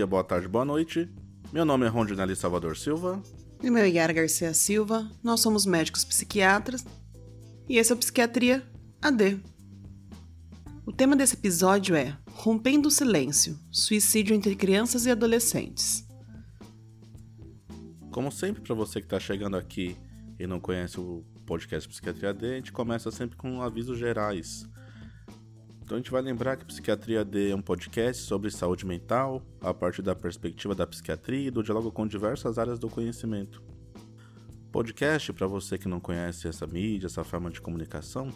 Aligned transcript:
dia, 0.00 0.06
boa 0.06 0.24
tarde, 0.24 0.48
boa 0.48 0.64
noite. 0.64 1.10
Meu 1.52 1.62
nome 1.62 1.84
é 1.84 1.88
Rondinelli 1.90 2.34
Salvador 2.34 2.74
Silva. 2.74 3.22
E 3.62 3.68
meu 3.68 3.82
é 3.82 3.88
Yara 3.88 4.14
Garcia 4.14 4.54
Silva. 4.54 5.10
Nós 5.22 5.40
somos 5.40 5.66
médicos 5.66 6.06
psiquiatras. 6.06 6.86
E 7.68 7.76
esse 7.76 7.92
é 7.92 7.94
o 7.94 7.98
Psiquiatria 7.98 8.62
AD. 9.02 9.38
O 10.86 10.92
tema 10.92 11.14
desse 11.14 11.34
episódio 11.34 11.94
é 11.94 12.16
Rompendo 12.30 12.88
o 12.88 12.90
Silêncio 12.90 13.58
Suicídio 13.70 14.34
entre 14.34 14.56
crianças 14.56 15.04
e 15.04 15.10
adolescentes. 15.10 16.08
Como 18.10 18.32
sempre, 18.32 18.62
para 18.62 18.74
você 18.74 19.00
que 19.00 19.06
está 19.06 19.20
chegando 19.20 19.58
aqui 19.58 19.98
e 20.38 20.46
não 20.46 20.58
conhece 20.58 20.98
o 20.98 21.22
podcast 21.44 21.86
Psiquiatria 21.86 22.30
AD, 22.30 22.46
a 22.46 22.56
gente 22.56 22.72
começa 22.72 23.10
sempre 23.10 23.36
com 23.36 23.60
avisos 23.60 23.98
gerais. 23.98 24.66
Então 25.90 25.96
a 25.96 26.00
gente 26.00 26.12
vai 26.12 26.22
lembrar 26.22 26.56
que 26.56 26.64
Psiquiatria 26.64 27.24
D 27.24 27.50
é 27.50 27.56
um 27.56 27.60
podcast 27.60 28.22
sobre 28.22 28.48
saúde 28.48 28.86
mental, 28.86 29.42
a 29.60 29.74
partir 29.74 30.02
da 30.02 30.14
perspectiva 30.14 30.72
da 30.72 30.86
psiquiatria 30.86 31.48
e 31.48 31.50
do 31.50 31.64
diálogo 31.64 31.90
com 31.90 32.06
diversas 32.06 32.58
áreas 32.60 32.78
do 32.78 32.88
conhecimento. 32.88 33.60
Podcast, 34.70 35.32
para 35.32 35.48
você 35.48 35.76
que 35.76 35.88
não 35.88 35.98
conhece 35.98 36.46
essa 36.46 36.64
mídia, 36.64 37.08
essa 37.08 37.24
forma 37.24 37.50
de 37.50 37.60
comunicação, 37.60 38.28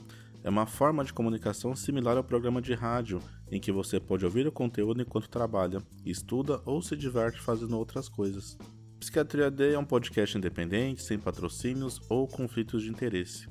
é 0.42 0.50
uma 0.50 0.66
forma 0.66 1.04
de 1.04 1.12
comunicação 1.12 1.76
similar 1.76 2.16
ao 2.16 2.24
programa 2.24 2.60
de 2.60 2.74
rádio, 2.74 3.22
em 3.48 3.60
que 3.60 3.70
você 3.70 4.00
pode 4.00 4.24
ouvir 4.24 4.48
o 4.48 4.50
conteúdo 4.50 5.00
enquanto 5.00 5.30
trabalha, 5.30 5.80
estuda 6.04 6.60
ou 6.66 6.82
se 6.82 6.96
diverte 6.96 7.40
fazendo 7.40 7.78
outras 7.78 8.08
coisas. 8.08 8.58
Psiquiatria 8.98 9.48
D 9.48 9.74
é 9.74 9.78
um 9.78 9.84
podcast 9.84 10.36
independente, 10.36 11.04
sem 11.04 11.20
patrocínios 11.20 12.00
ou 12.08 12.26
conflitos 12.26 12.82
de 12.82 12.90
interesse. 12.90 13.46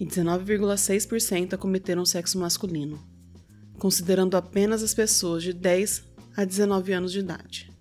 e 0.00 0.06
19,6% 0.06 1.52
acometeram 1.52 2.06
sexo 2.06 2.38
masculino, 2.38 2.98
considerando 3.78 4.38
apenas 4.38 4.82
as 4.82 4.94
pessoas 4.94 5.42
de 5.42 5.52
10 5.52 6.02
a 6.34 6.46
19 6.46 6.94
anos 6.94 7.12
de 7.12 7.18
idade. 7.18 7.75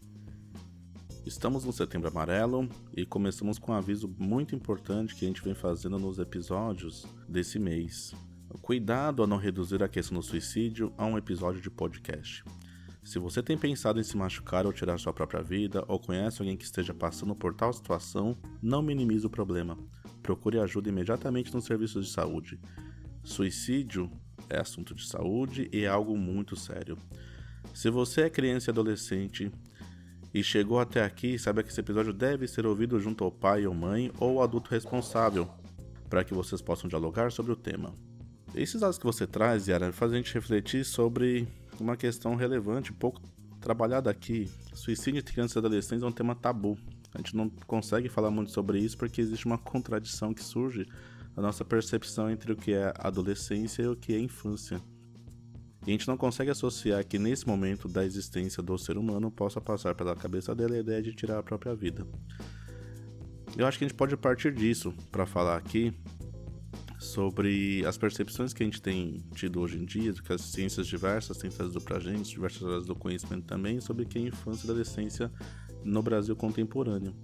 Estamos 1.26 1.66
no 1.66 1.74
Setembro 1.74 2.08
Amarelo 2.08 2.70
e 2.96 3.04
começamos 3.04 3.58
com 3.58 3.72
um 3.72 3.76
aviso 3.76 4.08
muito 4.20 4.54
importante 4.54 5.16
que 5.16 5.26
a 5.26 5.28
gente 5.28 5.42
vem 5.42 5.56
fazendo 5.56 5.98
nos 5.98 6.20
episódios 6.20 7.08
desse 7.28 7.58
mês. 7.58 8.14
Cuidado 8.62 9.24
a 9.24 9.28
não 9.28 9.38
reduzir 9.38 9.82
a 9.82 9.88
questão 9.88 10.20
do 10.20 10.24
suicídio 10.24 10.94
a 10.96 11.04
um 11.04 11.18
episódio 11.18 11.60
de 11.60 11.70
podcast. 11.72 12.44
Se 13.04 13.18
você 13.18 13.42
tem 13.42 13.58
pensado 13.58 14.00
em 14.00 14.04
se 14.04 14.16
machucar 14.16 14.68
ou 14.68 14.74
tirar 14.74 15.00
sua 15.00 15.14
própria 15.14 15.42
vida, 15.42 15.84
ou 15.88 16.00
conhece 16.00 16.44
alguém 16.44 16.56
que 16.56 16.64
esteja 16.64 16.94
passando 16.94 17.36
por 17.36 17.56
tal 17.56 17.74
situação, 17.74 18.38
não 18.62 18.84
minimize 18.84 19.26
o 19.26 19.30
problema. 19.30 19.76
Procure 20.22 20.60
ajuda 20.60 20.90
imediatamente 20.90 21.52
nos 21.52 21.66
serviços 21.66 22.06
de 22.06 22.12
saúde. 22.12 22.60
Suicídio 23.24 24.12
é 24.48 24.60
assunto 24.60 24.94
de 24.94 25.08
saúde 25.08 25.70
e 25.74 25.86
é 25.86 25.88
algo 25.88 26.16
muito 26.16 26.56
sério. 26.56 26.96
Se 27.74 27.90
você 27.90 28.22
é 28.22 28.30
criança 28.30 28.70
e 28.70 28.72
adolescente 28.72 29.52
e 30.36 30.44
chegou 30.44 30.82
até 30.82 31.02
aqui, 31.02 31.40
saiba 31.40 31.64
que 31.64 31.70
esse 31.70 31.80
episódio 31.80 32.12
deve 32.12 32.46
ser 32.46 32.66
ouvido 32.66 33.00
junto 33.00 33.24
ao 33.24 33.32
pai 33.32 33.66
ou 33.66 33.74
mãe 33.74 34.12
ou 34.20 34.44
adulto 34.44 34.70
responsável, 34.70 35.48
para 36.10 36.26
que 36.26 36.34
vocês 36.34 36.62
possam 36.62 36.90
dialogar 36.90 37.32
sobre 37.32 37.54
o 37.54 37.56
tema. 37.56 37.96
Esses 38.54 38.82
dados 38.82 38.98
que 38.98 39.06
você 39.06 39.26
traz, 39.26 39.70
Yara, 39.70 39.94
fazem 39.94 40.20
a 40.20 40.22
gente 40.22 40.34
refletir 40.34 40.84
sobre 40.84 41.48
uma 41.80 41.96
questão 41.96 42.36
relevante, 42.36 42.92
pouco 42.92 43.22
trabalhada 43.62 44.12
aqui. 44.12 44.52
Suicídio 44.74 45.24
de 45.24 45.32
crianças 45.32 45.56
e 45.56 45.60
adolescentes 45.60 46.04
é 46.04 46.06
um 46.06 46.12
tema 46.12 46.36
tabu. 46.36 46.78
A 47.14 47.20
gente 47.20 47.34
não 47.34 47.50
consegue 47.66 48.10
falar 48.10 48.30
muito 48.30 48.52
sobre 48.52 48.78
isso 48.78 48.98
porque 48.98 49.22
existe 49.22 49.46
uma 49.46 49.58
contradição 49.58 50.34
que 50.34 50.44
surge 50.44 50.86
na 51.34 51.44
nossa 51.44 51.64
percepção 51.64 52.30
entre 52.30 52.52
o 52.52 52.58
que 52.58 52.74
é 52.74 52.94
adolescência 53.00 53.84
e 53.84 53.88
o 53.88 53.96
que 53.96 54.14
é 54.14 54.20
infância. 54.20 54.82
E 55.86 55.90
a 55.90 55.92
gente 55.92 56.08
não 56.08 56.18
consegue 56.18 56.50
associar 56.50 57.06
que 57.06 57.20
nesse 57.20 57.48
momento 57.48 57.88
da 57.88 58.04
existência 58.04 58.64
do 58.64 58.78
ser 58.78 58.98
humano 58.98 59.30
possa 59.30 59.62
passar 59.62 59.94
pela 59.94 60.16
cabeça 60.16 60.56
dele 60.56 60.78
a 60.78 60.80
ideia 60.80 61.02
de 61.02 61.14
tirar 61.14 61.38
a 61.38 61.44
própria 61.44 61.76
vida. 61.76 62.08
Eu 63.56 63.68
acho 63.68 63.78
que 63.78 63.86
a 63.86 63.88
gente 63.88 63.98
pode 63.98 64.18
partir 64.18 64.54
disso 64.54 64.94
para 65.12 65.26
falar 65.26 65.58
aqui 65.58 65.94
sobre 67.00 67.86
as 67.86 67.98
percepções 67.98 68.52
que 68.52 68.64
a 68.64 68.66
gente 68.66 68.82
tem 68.82 69.24
tido 69.36 69.62
hoje 69.62 69.78
em 69.78 69.86
dia, 69.86 70.12
que 70.14 70.34
as 70.34 70.42
ciências 70.42 70.88
diversas 70.88 71.38
têm 71.38 71.52
trazido 71.52 71.80
para 71.80 71.98
a 71.98 72.00
gente, 72.00 72.32
diversas 72.32 72.64
áreas 72.64 72.86
do 72.86 72.96
conhecimento 72.96 73.46
também, 73.46 73.80
sobre 73.80 74.06
que 74.06 74.18
é 74.18 74.22
a 74.22 74.26
infância 74.26 74.66
e 74.66 74.70
adolescência 74.70 75.32
no 75.84 76.02
Brasil 76.02 76.36
contemporâneo. 76.36 77.16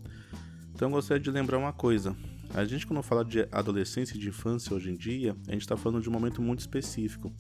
Então 0.74 0.88
eu 0.90 0.94
gostaria 0.94 1.22
de 1.22 1.32
lembrar 1.32 1.58
uma 1.58 1.74
coisa. 1.74 2.16
A 2.54 2.64
gente, 2.64 2.86
quando 2.86 3.02
fala 3.02 3.26
de 3.26 3.48
adolescência 3.52 4.16
e 4.16 4.20
de 4.20 4.30
infância 4.30 4.76
hoje 4.76 4.92
em 4.92 4.96
dia, 4.96 5.36
a 5.48 5.52
gente 5.52 5.62
está 5.62 5.76
falando 5.76 6.02
de 6.02 6.10
um 6.10 6.12
momento 6.12 6.42
muito 6.42 6.60
específico. 6.60 7.34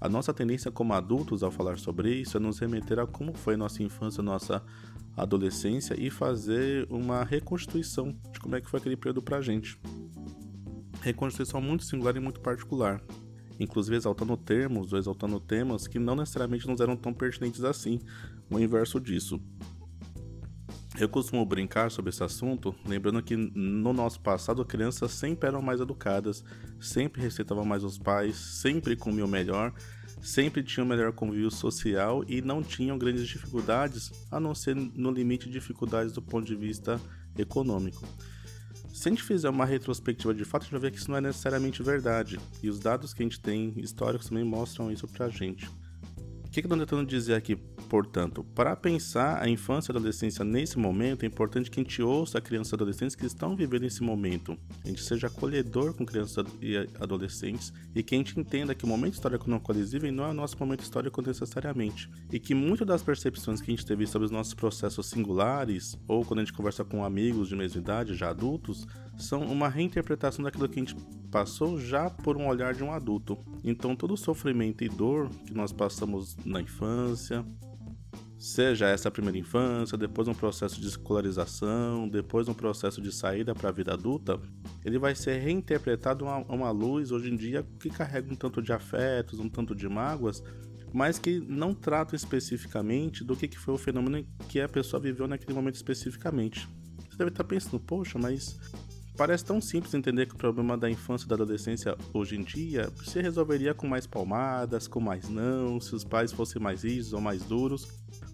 A 0.00 0.08
nossa 0.08 0.32
tendência 0.32 0.70
como 0.70 0.92
adultos 0.92 1.42
ao 1.42 1.50
falar 1.50 1.76
sobre 1.76 2.14
isso 2.14 2.36
é 2.36 2.40
nos 2.40 2.60
remeter 2.60 3.00
a 3.00 3.06
como 3.06 3.34
foi 3.34 3.56
nossa 3.56 3.82
infância, 3.82 4.22
nossa 4.22 4.62
adolescência 5.16 6.00
e 6.00 6.08
fazer 6.08 6.86
uma 6.88 7.24
reconstituição 7.24 8.16
de 8.32 8.38
como 8.38 8.54
é 8.54 8.60
que 8.60 8.70
foi 8.70 8.78
aquele 8.78 8.96
período 8.96 9.20
pra 9.20 9.40
gente. 9.40 9.78
Reconstituição 11.00 11.60
muito 11.60 11.84
singular 11.84 12.16
e 12.16 12.20
muito 12.20 12.40
particular. 12.40 13.02
Inclusive 13.58 13.96
exaltando 13.96 14.36
termos 14.36 14.92
ou 14.92 14.98
exaltando 15.00 15.40
temas 15.40 15.88
que 15.88 15.98
não 15.98 16.14
necessariamente 16.14 16.68
nos 16.68 16.80
eram 16.80 16.96
tão 16.96 17.12
pertinentes 17.12 17.64
assim, 17.64 17.98
o 18.48 18.58
inverso 18.60 19.00
disso. 19.00 19.40
Eu 21.00 21.08
costumo 21.08 21.46
brincar 21.46 21.92
sobre 21.92 22.10
esse 22.10 22.24
assunto, 22.24 22.74
lembrando 22.84 23.22
que 23.22 23.36
no 23.36 23.92
nosso 23.92 24.20
passado 24.20 24.64
crianças 24.64 25.12
sempre 25.12 25.48
eram 25.48 25.62
mais 25.62 25.80
educadas, 25.80 26.44
sempre 26.80 27.22
respeitavam 27.22 27.64
mais 27.64 27.84
os 27.84 27.96
pais, 27.96 28.34
sempre 28.36 28.96
comiam 28.96 29.28
melhor, 29.28 29.72
sempre 30.20 30.62
tinham 30.62 30.86
melhor 30.86 31.12
convívio 31.12 31.50
social 31.50 32.24
e 32.26 32.40
não 32.40 32.62
tinham 32.62 32.98
grandes 32.98 33.26
dificuldades, 33.26 34.12
a 34.30 34.38
não 34.38 34.54
ser 34.54 34.74
no 34.74 35.10
limite 35.10 35.46
de 35.46 35.52
dificuldades 35.52 36.12
do 36.12 36.22
ponto 36.22 36.46
de 36.46 36.54
vista 36.54 37.00
econômico. 37.36 38.06
Se 38.92 39.08
a 39.08 39.10
gente 39.10 39.22
fizer 39.22 39.48
uma 39.48 39.64
retrospectiva 39.64 40.34
de 40.34 40.44
fato, 40.44 40.62
a 40.62 40.64
gente 40.64 40.72
vai 40.72 40.80
ver 40.80 40.90
que 40.90 40.98
isso 40.98 41.10
não 41.10 41.18
é 41.18 41.20
necessariamente 41.20 41.82
verdade, 41.82 42.38
e 42.62 42.68
os 42.68 42.80
dados 42.80 43.14
que 43.14 43.22
a 43.22 43.24
gente 43.24 43.40
tem 43.40 43.72
históricos 43.76 44.28
também 44.28 44.44
mostram 44.44 44.90
isso 44.90 45.06
pra 45.06 45.28
gente. 45.28 45.66
O 46.44 46.50
que, 46.50 46.62
que 46.62 46.66
eu 46.66 46.78
tentando 46.78 47.06
dizer 47.06 47.34
aqui? 47.34 47.56
Portanto, 47.88 48.44
para 48.54 48.76
pensar 48.76 49.42
a 49.42 49.48
infância 49.48 49.90
e 49.90 49.94
a 49.94 49.96
adolescência 49.96 50.44
nesse 50.44 50.78
momento, 50.78 51.22
é 51.22 51.26
importante 51.26 51.70
que 51.70 51.80
a 51.80 51.82
gente 51.82 52.02
ouça 52.02 52.38
a 52.38 52.40
crianças 52.40 52.72
e 52.72 52.74
adolescentes 52.74 53.16
que 53.16 53.24
estão 53.24 53.56
vivendo 53.56 53.84
esse 53.84 54.02
momento. 54.02 54.58
A 54.84 54.88
gente 54.88 55.02
seja 55.02 55.28
acolhedor 55.28 55.94
com 55.94 56.04
crianças 56.04 56.44
e 56.60 56.76
adolescentes 57.00 57.72
e 57.94 58.02
que 58.02 58.14
a 58.14 58.18
gente 58.18 58.38
entenda 58.38 58.74
que 58.74 58.84
o 58.84 58.88
momento 58.88 59.14
histórico 59.14 59.48
qual 59.60 59.76
eles 59.76 59.92
vivem 59.92 60.12
não 60.12 60.24
é 60.24 60.28
o 60.28 60.34
nosso 60.34 60.58
momento 60.58 60.82
histórico 60.82 61.22
necessariamente. 61.22 62.10
E 62.30 62.38
que 62.38 62.54
muitas 62.54 62.86
das 62.86 63.02
percepções 63.02 63.60
que 63.60 63.70
a 63.70 63.74
gente 63.74 63.86
teve 63.86 64.06
sobre 64.06 64.26
os 64.26 64.30
nossos 64.30 64.52
processos 64.52 65.06
singulares, 65.06 65.98
ou 66.06 66.24
quando 66.24 66.40
a 66.40 66.44
gente 66.44 66.52
conversa 66.52 66.84
com 66.84 67.04
amigos 67.04 67.48
de 67.48 67.56
mesma 67.56 67.80
idade, 67.80 68.14
já 68.14 68.30
adultos, 68.30 68.86
são 69.16 69.42
uma 69.42 69.68
reinterpretação 69.68 70.44
daquilo 70.44 70.68
que 70.68 70.78
a 70.78 70.84
gente 70.84 70.96
passou 71.30 71.78
já 71.78 72.08
por 72.10 72.36
um 72.36 72.46
olhar 72.46 72.74
de 72.74 72.84
um 72.84 72.92
adulto. 72.92 73.38
Então 73.64 73.96
todo 73.96 74.14
o 74.14 74.16
sofrimento 74.16 74.84
e 74.84 74.88
dor 74.88 75.28
que 75.46 75.54
nós 75.54 75.72
passamos 75.72 76.36
na 76.44 76.60
infância, 76.60 77.44
seja 78.38 78.86
essa 78.88 79.10
primeira 79.10 79.36
infância, 79.36 79.98
depois 79.98 80.28
um 80.28 80.34
processo 80.34 80.80
de 80.80 80.86
escolarização, 80.86 82.08
depois 82.08 82.48
um 82.48 82.54
processo 82.54 83.02
de 83.02 83.12
saída 83.12 83.54
para 83.54 83.68
a 83.68 83.72
vida 83.72 83.92
adulta, 83.92 84.40
ele 84.84 84.98
vai 84.98 85.14
ser 85.14 85.38
reinterpretado 85.38 86.26
a 86.26 86.38
uma 86.48 86.70
luz 86.70 87.10
hoje 87.10 87.30
em 87.30 87.36
dia 87.36 87.66
que 87.80 87.90
carrega 87.90 88.32
um 88.32 88.36
tanto 88.36 88.62
de 88.62 88.72
afetos, 88.72 89.40
um 89.40 89.48
tanto 89.48 89.74
de 89.74 89.88
mágoas, 89.88 90.42
mas 90.92 91.18
que 91.18 91.40
não 91.40 91.74
tratam 91.74 92.14
especificamente 92.14 93.24
do 93.24 93.36
que 93.36 93.58
foi 93.58 93.74
o 93.74 93.78
fenômeno 93.78 94.24
que 94.48 94.60
a 94.60 94.68
pessoa 94.68 95.02
viveu 95.02 95.26
naquele 95.26 95.52
momento 95.52 95.74
especificamente. 95.74 96.68
Você 97.10 97.18
deve 97.18 97.30
estar 97.30 97.44
pensando, 97.44 97.80
poxa, 97.80 98.18
mas 98.18 98.56
Parece 99.18 99.44
tão 99.44 99.60
simples 99.60 99.92
entender 99.94 100.26
que 100.26 100.36
o 100.36 100.38
problema 100.38 100.78
da 100.78 100.88
infância 100.88 101.26
e 101.26 101.28
da 101.28 101.34
adolescência 101.34 101.96
hoje 102.14 102.36
em 102.36 102.44
dia 102.44 102.88
se 103.04 103.20
resolveria 103.20 103.74
com 103.74 103.84
mais 103.84 104.06
palmadas, 104.06 104.86
com 104.86 105.00
mais 105.00 105.28
não, 105.28 105.80
se 105.80 105.92
os 105.92 106.04
pais 106.04 106.30
fossem 106.30 106.62
mais 106.62 106.84
rígidos 106.84 107.12
ou 107.12 107.20
mais 107.20 107.42
duros, 107.42 107.88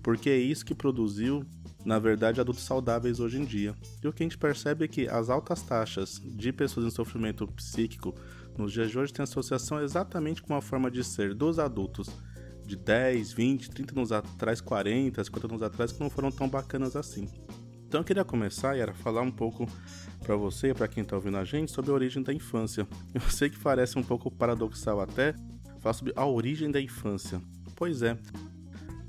porque 0.05 0.29
é 0.29 0.37
isso 0.37 0.67
que 0.67 0.75
produziu, 0.75 1.47
na 1.83 1.99
verdade, 1.99 2.39
adultos 2.39 2.63
saudáveis 2.63 3.21
hoje 3.21 3.41
em 3.41 3.45
dia. 3.45 3.75
E 4.03 4.07
o 4.07 4.13
que 4.13 4.23
a 4.23 4.27
gente 4.27 4.37
percebe 4.37 4.85
é 4.85 4.89
que 4.89 5.09
as 5.09 5.31
altas 5.31 5.63
taxas 5.63 6.21
de 6.23 6.53
pessoas 6.53 6.85
em 6.85 6.91
sofrimento 6.91 7.49
psíquico 7.49 8.15
nos 8.57 8.71
dias 8.71 8.91
de 8.91 8.99
hoje 8.99 9.15
têm 9.15 9.23
associação 9.23 9.83
exatamente 9.83 10.43
com 10.43 10.55
a 10.55 10.61
forma 10.61 10.91
de 10.91 11.03
ser 11.03 11.35
dos 11.35 11.59
adultos 11.59 12.11
de 12.67 12.77
10, 12.77 13.33
20, 13.33 13.71
30 13.71 13.95
anos 13.95 14.13
atrás, 14.13 14.61
40, 14.61 15.25
50 15.25 15.47
anos 15.47 15.63
atrás, 15.63 15.91
que 15.91 16.01
não 16.01 16.11
foram 16.11 16.31
tão 16.31 16.49
bacanas 16.51 16.97
assim. 16.97 17.27
Então 17.87 18.03
eu 18.03 18.05
queria 18.05 18.25
começar 18.25 18.77
era 18.77 18.93
falar 18.93 19.23
um 19.23 19.31
pouco 19.31 19.67
para 20.23 20.37
você 20.37 20.69
e 20.69 20.75
para 20.75 20.87
quem 20.87 21.03
está 21.03 21.17
ouvindo 21.17 21.39
a 21.39 21.45
gente 21.45 21.73
sobre 21.73 21.91
a 21.91 21.95
origem 21.95 22.23
da 22.23 22.33
infância. 22.33 22.87
Eu 23.15 23.21
sei 23.23 23.49
que 23.49 23.59
parece 23.59 23.99
um 23.99 24.03
pouco 24.03 24.31
paradoxal 24.31 25.01
até 25.01 25.35
falar 25.81 25.95
sobre 25.95 26.13
a 26.17 26.27
origem 26.27 26.71
da 26.71 26.81
infância. 26.81 27.41
Pois 27.77 28.03
é. 28.03 28.19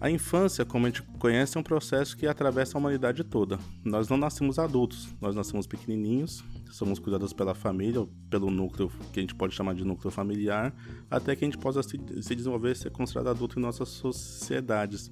A 0.05 0.11
infância, 0.11 0.63
como 0.63 0.85
a 0.85 0.89
gente 0.89 1.01
conhece, 1.17 1.57
é 1.57 1.59
um 1.59 1.63
processo 1.63 2.15
que 2.15 2.27
atravessa 2.27 2.77
a 2.77 2.79
humanidade 2.79 3.23
toda. 3.23 3.57
Nós 3.83 4.07
não 4.07 4.17
nascemos 4.17 4.59
adultos, 4.59 5.09
nós 5.19 5.35
nascemos 5.35 5.65
pequenininhos, 5.65 6.43
somos 6.69 6.99
cuidados 6.99 7.33
pela 7.33 7.55
família, 7.55 8.07
pelo 8.29 8.51
núcleo 8.51 8.91
que 9.11 9.19
a 9.19 9.23
gente 9.23 9.33
pode 9.33 9.55
chamar 9.55 9.73
de 9.73 9.83
núcleo 9.83 10.11
familiar, 10.11 10.71
até 11.09 11.35
que 11.35 11.43
a 11.43 11.47
gente 11.47 11.57
possa 11.57 11.81
se 11.81 11.97
desenvolver 11.97 12.73
e 12.73 12.75
ser 12.75 12.91
considerado 12.91 13.29
adulto 13.29 13.57
em 13.57 13.63
nossas 13.63 13.89
sociedades. 13.89 15.09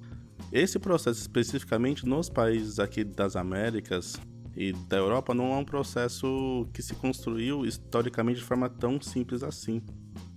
Esse 0.52 0.78
processo 0.78 1.20
especificamente 1.20 2.06
nos 2.06 2.30
países 2.30 2.78
aqui 2.78 3.02
das 3.02 3.34
Américas 3.34 4.14
e 4.56 4.72
da 4.72 4.98
Europa 4.98 5.34
não 5.34 5.54
é 5.54 5.56
um 5.56 5.64
processo 5.64 6.68
que 6.72 6.80
se 6.80 6.94
construiu 6.94 7.66
historicamente 7.66 8.38
de 8.38 8.46
forma 8.46 8.68
tão 8.68 9.00
simples 9.00 9.42
assim. 9.42 9.82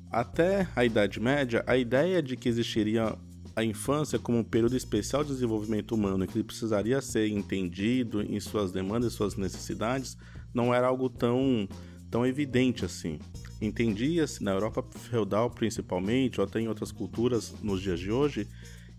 Até 0.09 0.68
a 0.75 0.83
Idade 0.83 1.19
Média, 1.19 1.63
a 1.68 1.77
ideia 1.77 2.24
de 2.24 2.36
que 2.36 2.50
existiria 2.50 3.15
a 3.57 3.63
infância 3.63 4.19
como 4.19 4.38
um 4.38 4.44
período 4.44 4.77
especial 4.77 5.24
de 5.24 5.31
desenvolvimento 5.31 5.95
humano 5.95 6.27
que 6.27 6.44
precisaria 6.44 7.01
ser 7.01 7.27
entendido 7.27 8.21
em 8.21 8.39
suas 8.39 8.71
demandas 8.71 9.12
e 9.12 9.15
suas 9.15 9.36
necessidades 9.36 10.15
não 10.54 10.71
era 10.71 10.86
algo 10.86 11.09
tão, 11.09 11.68
tão 12.12 12.24
evidente 12.24 12.86
assim. 12.86 13.18
Entendia-se, 13.59 14.44
na 14.44 14.51
Europa 14.51 14.86
feudal 15.09 15.50
principalmente, 15.50 16.39
ou 16.39 16.45
até 16.45 16.59
em 16.59 16.68
outras 16.68 16.92
culturas 16.92 17.56
nos 17.63 17.81
dias 17.81 18.00
de 18.00 18.12
hoje, 18.12 18.48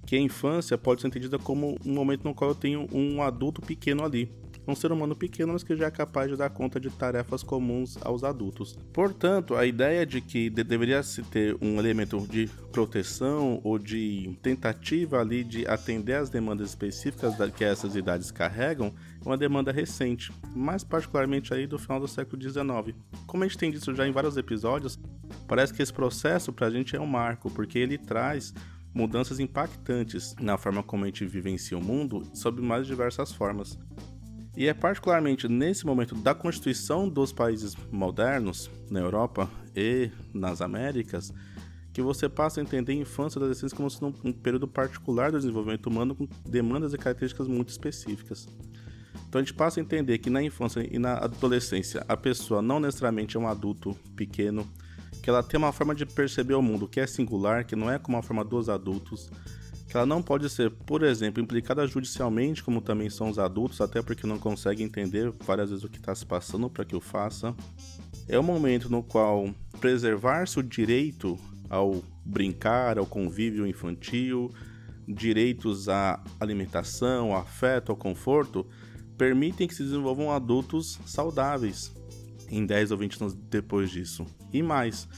que 0.05 0.17
a 0.17 0.21
infância 0.21 0.77
pode 0.77 1.03
ser 1.03 1.07
entendida 1.07 1.39
como 1.39 1.79
um 1.87 1.95
momento 1.95 2.25
no 2.25 2.35
qual 2.35 2.51
eu 2.51 2.57
tenho 2.57 2.89
um 2.93 3.23
adulto 3.23 3.63
pequeno 3.63 4.05
ali. 4.05 4.29
Um 4.69 4.75
ser 4.75 4.93
humano 4.93 5.17
pequeno, 5.17 5.55
mas 5.55 5.65
que 5.65 5.75
já 5.75 5.87
é 5.87 5.91
capaz 5.91 6.31
de 6.31 6.37
dar 6.37 6.51
conta 6.51 6.79
de 6.79 6.91
tarefas 6.91 7.43
comuns 7.43 7.97
aos 8.03 8.23
adultos. 8.23 8.79
Portanto, 8.93 9.57
a 9.57 9.65
ideia 9.65 10.05
de 10.05 10.21
que 10.21 10.51
de 10.51 10.63
deveria 10.63 11.03
se 11.03 11.23
ter 11.23 11.57
um 11.61 11.79
elemento 11.79 12.21
de 12.29 12.49
proteção 12.71 13.61
ou 13.65 13.79
de 13.79 14.39
tentativa 14.43 15.21
ali 15.21 15.43
de 15.43 15.67
atender 15.67 16.15
às 16.15 16.29
demandas 16.29 16.69
específicas 16.69 17.35
que 17.57 17.65
essas 17.65 17.97
idades 17.97 18.31
carregam 18.31 18.93
é 19.25 19.29
uma 19.29 19.39
demanda 19.39 19.73
recente, 19.73 20.31
mais 20.55 20.85
particularmente 20.85 21.53
aí 21.55 21.67
do 21.67 21.79
final 21.79 21.99
do 21.99 22.07
século 22.07 22.41
XIX. 22.41 22.95
Como 23.27 23.43
a 23.43 23.49
gente 23.49 23.59
tem 23.59 23.71
dito 23.71 23.95
já 23.95 24.07
em 24.07 24.13
vários 24.13 24.37
episódios, 24.37 24.99
parece 25.47 25.73
que 25.73 25.83
esse 25.83 25.93
processo 25.93 26.53
para 26.53 26.67
a 26.67 26.71
gente 26.71 26.95
é 26.95 27.01
um 27.01 27.07
marco, 27.07 27.51
porque 27.51 27.79
ele 27.79 27.97
traz 27.97 28.53
mudanças 28.93 29.39
impactantes 29.39 30.35
na 30.41 30.59
forma 30.59 30.83
como 30.83 31.05
a 31.05 31.07
gente 31.07 31.25
vivencia 31.25 31.79
o 31.79 31.83
mundo 31.83 32.23
sob 32.35 32.61
mais 32.61 32.87
diversas 32.87 33.33
formas. 33.33 33.79
E 34.59 34.67
é 34.67 34.75
particularmente 34.75 35.47
nesse 35.47 35.87
momento 35.87 36.17
da 36.17 36.35
constituição 36.35 37.09
dos 37.09 37.33
países 37.33 37.77
modernos, 37.93 38.69
na 38.91 38.99
Europa 38.99 39.49
e 39.73 40.11
nas 40.35 40.61
Américas, 40.61 41.33
que 41.93 42.03
você 42.03 42.29
passa 42.29 42.59
a 42.59 42.65
entender 42.65 42.91
a 42.91 42.97
infância 42.97 43.39
e 43.39 43.41
a 43.41 43.43
adolescência 43.45 43.77
como 43.77 43.89
sendo 43.89 44.13
um 44.25 44.33
período 44.33 44.67
particular 44.67 45.31
do 45.31 45.39
desenvolvimento 45.39 45.87
humano 45.87 46.13
com 46.13 46.27
demandas 46.45 46.93
e 46.93 46.99
características 46.99 47.47
muito 47.47 47.69
específicas. 47.69 48.49
Então 49.29 49.41
a 49.41 49.45
gente 49.45 49.55
passa 49.55 49.79
a 49.79 49.81
entender 49.81 50.19
que 50.19 50.29
na 50.29 50.43
infância 50.43 50.85
e 50.93 50.99
na 50.99 51.19
adolescência 51.19 52.05
a 52.09 52.17
pessoa 52.17 52.61
não 52.61 52.81
necessariamente 52.81 53.37
é 53.37 53.41
um 53.41 53.47
adulto 53.47 53.95
pequeno, 54.17 54.69
que 55.23 55.31
ela 55.31 55.41
tem 55.41 55.57
uma 55.57 55.71
forma 55.71 55.95
de 55.95 56.05
perceber 56.05 56.55
o 56.55 56.63
mundo 56.63 56.89
que 56.89 56.99
é 56.99 57.07
singular, 57.07 57.65
que 57.65 57.77
não 57.77 57.89
é 57.89 57.97
como 57.97 58.17
a 58.17 58.23
forma 58.25 58.45
dos 58.45 58.69
adultos, 58.69 59.31
que 59.89 59.97
ela 59.97 60.05
não 60.05 60.23
pode 60.23 60.49
ser, 60.51 60.71
por 60.71 61.03
exemplo, 61.03 61.43
implicada 61.43 61.87
judicialmente, 61.87 62.63
como 62.63 62.83
também 62.83 63.09
são 63.09 63.31
os 63.31 63.39
adultos, 63.39 63.81
até 63.81 64.03
porque 64.03 64.27
não 64.27 64.39
consegue 64.39 64.83
entender 64.83 65.33
várias 65.45 65.71
vezes 65.71 65.85
o 65.85 65.89
que 65.89 65.97
está 65.97 66.15
se 66.15 66.27
passando 66.27 66.69
para 66.69 66.85
que 66.85 66.95
o 66.95 67.01
faça. 67.01 67.55
É 68.29 68.39
o 68.39 68.43
momento 68.43 68.91
no 68.91 69.03
qual 69.03 69.49
preservar-se 69.81 70.59
o 70.59 70.63
direito 70.63 71.39
ao 71.71 72.03
brincar, 72.23 72.99
ao 72.99 73.07
convívio 73.07 73.67
infantil, 73.67 74.53
direitos 75.09 75.89
à 75.89 76.23
alimentação, 76.39 77.33
ao 77.33 77.41
afeto, 77.41 77.91
ao 77.91 77.97
conforto, 77.97 78.67
permitem 79.17 79.67
que 79.67 79.75
se 79.75 79.83
desenvolvam 79.83 80.31
adultos 80.31 80.99
saudáveis, 81.07 81.91
em 82.51 82.67
10 82.67 82.91
ou 82.91 82.99
20 82.99 83.21
anos 83.23 83.35
depois 83.35 83.91
disso. 83.91 84.27
E 84.53 84.63
mais, 84.63 85.09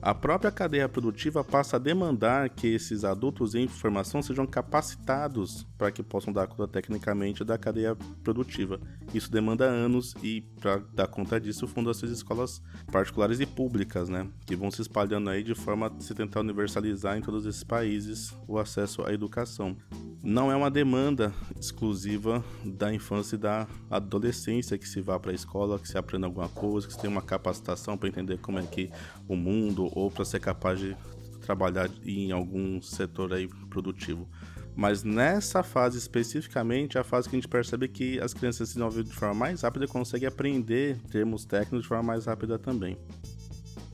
a 0.00 0.14
própria 0.14 0.50
cadeia 0.50 0.88
produtiva 0.88 1.42
passa 1.42 1.76
a 1.76 1.78
demandar 1.78 2.48
que 2.50 2.68
esses 2.68 3.04
adultos 3.04 3.54
em 3.54 3.66
formação 3.66 4.22
sejam 4.22 4.46
capacitados 4.46 5.66
para 5.76 5.90
que 5.90 6.02
possam 6.02 6.32
dar 6.32 6.46
conta 6.46 6.68
tecnicamente 6.68 7.44
da 7.44 7.58
cadeia 7.58 7.96
produtiva. 8.22 8.80
Isso 9.12 9.30
demanda 9.30 9.64
anos 9.64 10.14
e, 10.22 10.42
para 10.60 10.78
dar 10.92 11.08
conta 11.08 11.40
disso, 11.40 11.66
fundam 11.66 11.90
essas 11.90 12.10
escolas 12.10 12.62
particulares 12.92 13.40
e 13.40 13.46
públicas, 13.46 14.08
né? 14.08 14.28
Que 14.46 14.54
vão 14.54 14.70
se 14.70 14.82
espalhando 14.82 15.30
aí 15.30 15.42
de 15.42 15.54
forma 15.54 15.86
a 15.88 16.00
se 16.00 16.14
tentar 16.14 16.40
universalizar 16.40 17.16
em 17.16 17.20
todos 17.20 17.44
esses 17.44 17.64
países 17.64 18.34
o 18.46 18.58
acesso 18.58 19.04
à 19.04 19.12
educação 19.12 19.76
não 20.22 20.50
é 20.50 20.56
uma 20.56 20.70
demanda 20.70 21.32
exclusiva 21.58 22.44
da 22.64 22.92
infância 22.92 23.36
e 23.36 23.38
da 23.38 23.66
adolescência 23.90 24.76
que 24.76 24.88
se 24.88 25.00
vá 25.00 25.18
para 25.18 25.30
a 25.30 25.34
escola, 25.34 25.78
que 25.78 25.88
se 25.88 25.96
aprenda 25.96 26.26
alguma 26.26 26.48
coisa, 26.48 26.86
que 26.86 26.92
se 26.92 26.98
tenha 26.98 27.10
uma 27.10 27.22
capacitação 27.22 27.96
para 27.96 28.08
entender 28.08 28.38
como 28.38 28.58
é 28.58 28.62
que 28.62 28.90
o 29.28 29.36
mundo 29.36 29.87
ou 29.92 30.10
para 30.10 30.24
ser 30.24 30.40
capaz 30.40 30.78
de 30.78 30.96
trabalhar 31.40 31.88
em 32.04 32.30
algum 32.30 32.80
setor 32.82 33.32
aí 33.32 33.48
produtivo. 33.70 34.28
Mas 34.76 35.02
nessa 35.02 35.62
fase 35.62 35.98
especificamente, 35.98 36.96
é 36.96 37.00
a 37.00 37.04
fase 37.04 37.28
que 37.28 37.34
a 37.34 37.38
gente 37.38 37.48
percebe 37.48 37.88
que 37.88 38.20
as 38.20 38.32
crianças 38.32 38.68
se 38.68 38.74
desenvolvem 38.74 39.02
de 39.02 39.12
forma 39.12 39.34
mais 39.34 39.62
rápida 39.62 39.86
e 39.86 39.88
conseguem 39.88 40.28
aprender 40.28 40.98
termos 41.10 41.44
técnicos 41.44 41.82
de 41.82 41.88
forma 41.88 42.04
mais 42.04 42.26
rápida 42.26 42.58
também. 42.58 42.96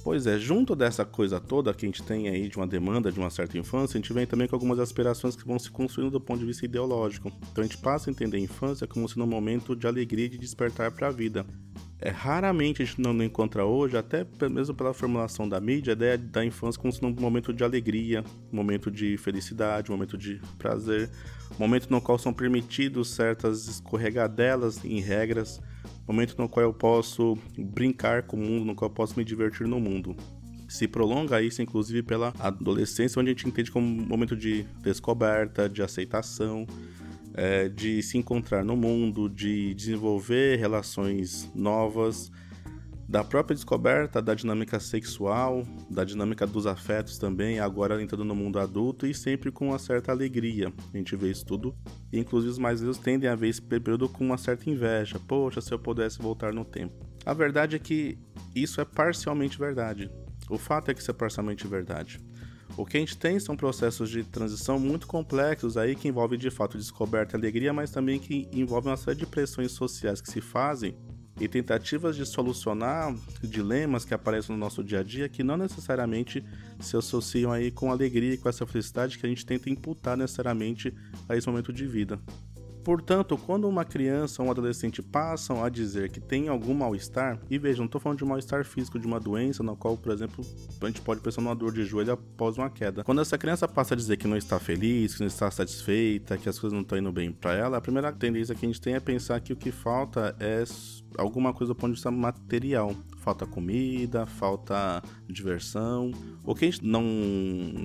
Pois 0.04 0.26
é, 0.26 0.38
junto 0.38 0.76
dessa 0.76 1.02
coisa 1.02 1.40
toda 1.40 1.72
que 1.72 1.86
a 1.86 1.88
gente 1.88 2.02
tem 2.02 2.28
aí 2.28 2.46
de 2.46 2.58
uma 2.58 2.66
demanda 2.66 3.10
de 3.10 3.18
uma 3.18 3.30
certa 3.30 3.56
infância, 3.56 3.96
a 3.96 4.00
gente 4.02 4.12
vem 4.12 4.26
também 4.26 4.46
com 4.46 4.54
algumas 4.54 4.78
aspirações 4.78 5.34
que 5.34 5.46
vão 5.46 5.58
se 5.58 5.70
construindo 5.70 6.10
do 6.12 6.20
ponto 6.20 6.40
de 6.40 6.44
vista 6.44 6.66
ideológico. 6.66 7.32
Então 7.50 7.64
a 7.64 7.66
gente 7.66 7.78
passa 7.78 8.10
a 8.10 8.12
entender 8.12 8.36
a 8.36 8.40
infância 8.40 8.86
como 8.86 9.08
sendo 9.08 9.24
um 9.24 9.26
momento 9.26 9.74
de 9.74 9.86
alegria 9.86 10.26
e 10.26 10.28
de 10.28 10.36
despertar 10.36 10.90
para 10.90 11.06
a 11.06 11.10
vida. 11.10 11.46
É, 12.04 12.10
raramente 12.10 12.82
a 12.82 12.84
gente 12.84 13.00
não 13.00 13.24
encontra 13.24 13.64
hoje, 13.64 13.96
até 13.96 14.26
mesmo 14.46 14.74
pela 14.74 14.92
formulação 14.92 15.48
da 15.48 15.58
mídia, 15.58 15.94
a 15.94 15.96
ideia 15.96 16.18
da 16.18 16.44
infância 16.44 16.78
como 16.78 16.92
sendo 16.92 17.18
um 17.18 17.22
momento 17.22 17.50
de 17.50 17.64
alegria, 17.64 18.22
um 18.52 18.56
momento 18.56 18.90
de 18.90 19.16
felicidade, 19.16 19.90
um 19.90 19.94
momento 19.94 20.18
de 20.18 20.38
prazer, 20.58 21.08
um 21.52 21.60
momento 21.60 21.88
no 21.90 22.02
qual 22.02 22.18
são 22.18 22.30
permitidos 22.30 23.08
certas 23.08 23.66
escorregadelas 23.68 24.84
em 24.84 25.00
regras, 25.00 25.62
momento 26.06 26.36
no 26.36 26.46
qual 26.46 26.66
eu 26.66 26.74
posso 26.74 27.38
brincar 27.56 28.24
com 28.24 28.36
o 28.36 28.40
mundo, 28.40 28.66
no 28.66 28.74
qual 28.74 28.90
eu 28.90 28.94
posso 28.94 29.18
me 29.18 29.24
divertir 29.24 29.66
no 29.66 29.80
mundo. 29.80 30.14
Se 30.68 30.86
prolonga 30.86 31.40
isso, 31.40 31.62
inclusive, 31.62 32.02
pela 32.02 32.34
adolescência, 32.38 33.18
onde 33.18 33.30
a 33.30 33.32
gente 33.32 33.48
entende 33.48 33.70
como 33.70 33.86
um 33.86 34.06
momento 34.06 34.36
de 34.36 34.64
descoberta, 34.82 35.70
de 35.70 35.82
aceitação, 35.82 36.66
é, 37.34 37.68
de 37.68 38.02
se 38.02 38.16
encontrar 38.16 38.64
no 38.64 38.76
mundo, 38.76 39.28
de 39.28 39.74
desenvolver 39.74 40.56
relações 40.56 41.50
novas, 41.54 42.30
da 43.08 43.22
própria 43.22 43.54
descoberta 43.54 44.20
da 44.22 44.34
dinâmica 44.34 44.80
sexual, 44.80 45.62
da 45.90 46.04
dinâmica 46.04 46.46
dos 46.46 46.66
afetos 46.66 47.18
também, 47.18 47.60
agora 47.60 48.02
entrando 48.02 48.24
no 48.24 48.34
mundo 48.34 48.58
adulto 48.58 49.06
e 49.06 49.14
sempre 49.14 49.52
com 49.52 49.68
uma 49.68 49.78
certa 49.78 50.10
alegria. 50.10 50.72
A 50.92 50.96
gente 50.96 51.14
vê 51.14 51.30
isso 51.30 51.44
tudo. 51.44 51.76
E, 52.12 52.18
inclusive, 52.18 52.52
os 52.52 52.58
mais 52.58 52.80
velhos 52.80 52.98
tendem 52.98 53.28
a 53.28 53.34
ver 53.34 53.48
esse 53.48 53.60
período 53.60 54.08
com 54.08 54.24
uma 54.24 54.38
certa 54.38 54.70
inveja. 54.70 55.20
Poxa, 55.28 55.60
se 55.60 55.72
eu 55.72 55.78
pudesse 55.78 56.18
voltar 56.18 56.52
no 56.52 56.64
tempo. 56.64 56.94
A 57.26 57.34
verdade 57.34 57.76
é 57.76 57.78
que 57.78 58.18
isso 58.54 58.80
é 58.80 58.84
parcialmente 58.84 59.58
verdade. 59.58 60.10
O 60.48 60.58
fato 60.58 60.90
é 60.90 60.94
que 60.94 61.00
isso 61.00 61.10
é 61.10 61.14
parcialmente 61.14 61.66
verdade. 61.66 62.18
O 62.76 62.84
que 62.84 62.96
a 62.96 63.00
gente 63.00 63.16
tem 63.16 63.38
são 63.38 63.56
processos 63.56 64.10
de 64.10 64.24
transição 64.24 64.78
muito 64.78 65.06
complexos 65.06 65.76
aí 65.76 65.94
que 65.94 66.08
envolvem 66.08 66.38
de 66.38 66.50
fato 66.50 66.76
descoberta 66.76 67.36
e 67.36 67.38
alegria, 67.38 67.72
mas 67.72 67.90
também 67.90 68.18
que 68.18 68.48
envolvem 68.52 68.90
uma 68.90 68.96
série 68.96 69.18
de 69.18 69.26
pressões 69.26 69.72
sociais 69.72 70.20
que 70.20 70.30
se 70.30 70.40
fazem 70.40 70.96
e 71.40 71.48
tentativas 71.48 72.14
de 72.16 72.24
solucionar 72.24 73.14
dilemas 73.42 74.04
que 74.04 74.14
aparecem 74.14 74.54
no 74.54 74.60
nosso 74.60 74.84
dia 74.84 75.00
a 75.00 75.02
dia 75.02 75.28
que 75.28 75.42
não 75.42 75.56
necessariamente 75.56 76.44
se 76.80 76.96
associam 76.96 77.52
aí 77.52 77.70
com 77.70 77.90
alegria 77.90 78.34
e 78.34 78.38
com 78.38 78.48
essa 78.48 78.66
felicidade 78.66 79.18
que 79.18 79.26
a 79.26 79.28
gente 79.28 79.44
tenta 79.44 79.68
imputar 79.68 80.16
necessariamente 80.16 80.94
a 81.28 81.36
esse 81.36 81.48
momento 81.48 81.72
de 81.72 81.86
vida. 81.86 82.20
Portanto, 82.84 83.38
quando 83.38 83.66
uma 83.66 83.84
criança 83.84 84.42
ou 84.42 84.48
um 84.48 84.50
adolescente 84.50 85.02
passam 85.02 85.64
a 85.64 85.70
dizer 85.70 86.10
que 86.10 86.20
tem 86.20 86.48
algum 86.48 86.74
mal-estar, 86.74 87.40
e 87.48 87.58
vejam, 87.58 87.80
não 87.80 87.86
estou 87.86 88.00
falando 88.00 88.18
de 88.18 88.24
mal-estar 88.26 88.62
físico, 88.64 88.98
de 88.98 89.06
uma 89.06 89.18
doença 89.18 89.62
na 89.62 89.74
qual, 89.74 89.96
por 89.96 90.12
exemplo, 90.12 90.44
a 90.82 90.86
gente 90.86 91.00
pode 91.00 91.22
pensar 91.22 91.40
numa 91.40 91.54
dor 91.54 91.72
de 91.72 91.82
joelho 91.84 92.12
após 92.12 92.58
uma 92.58 92.68
queda. 92.68 93.02
Quando 93.02 93.22
essa 93.22 93.38
criança 93.38 93.66
passa 93.66 93.94
a 93.94 93.96
dizer 93.96 94.18
que 94.18 94.28
não 94.28 94.36
está 94.36 94.58
feliz, 94.58 95.14
que 95.14 95.20
não 95.20 95.26
está 95.26 95.50
satisfeita, 95.50 96.36
que 96.36 96.46
as 96.46 96.58
coisas 96.58 96.74
não 96.74 96.82
estão 96.82 96.98
indo 96.98 97.10
bem 97.10 97.32
para 97.32 97.54
ela, 97.54 97.78
a 97.78 97.80
primeira 97.80 98.12
tendência 98.12 98.54
que 98.54 98.66
a 98.66 98.68
gente 98.68 98.80
tem 98.80 98.94
é 98.94 99.00
pensar 99.00 99.40
que 99.40 99.52
o 99.52 99.56
que 99.56 99.72
falta 99.72 100.36
é 100.38 100.62
alguma 101.16 101.54
coisa 101.54 101.72
do 101.72 101.76
ponto 101.76 101.90
de 101.90 101.94
vista 101.94 102.10
material. 102.10 102.94
Falta 103.18 103.46
comida, 103.46 104.26
falta 104.26 105.02
diversão. 105.26 106.12
O 106.44 106.54
que 106.54 106.66
a 106.66 106.70
gente 106.70 106.84
não 106.84 107.02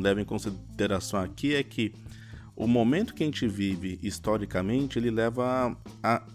leva 0.02 0.20
em 0.20 0.26
consideração 0.26 1.22
aqui 1.22 1.56
é 1.56 1.64
que 1.64 1.94
o 2.60 2.68
momento 2.68 3.14
que 3.14 3.24
a 3.24 3.26
gente 3.26 3.48
vive 3.48 3.98
historicamente, 4.04 5.00
ele 5.00 5.10
leva 5.10 5.78
a 6.04 6.28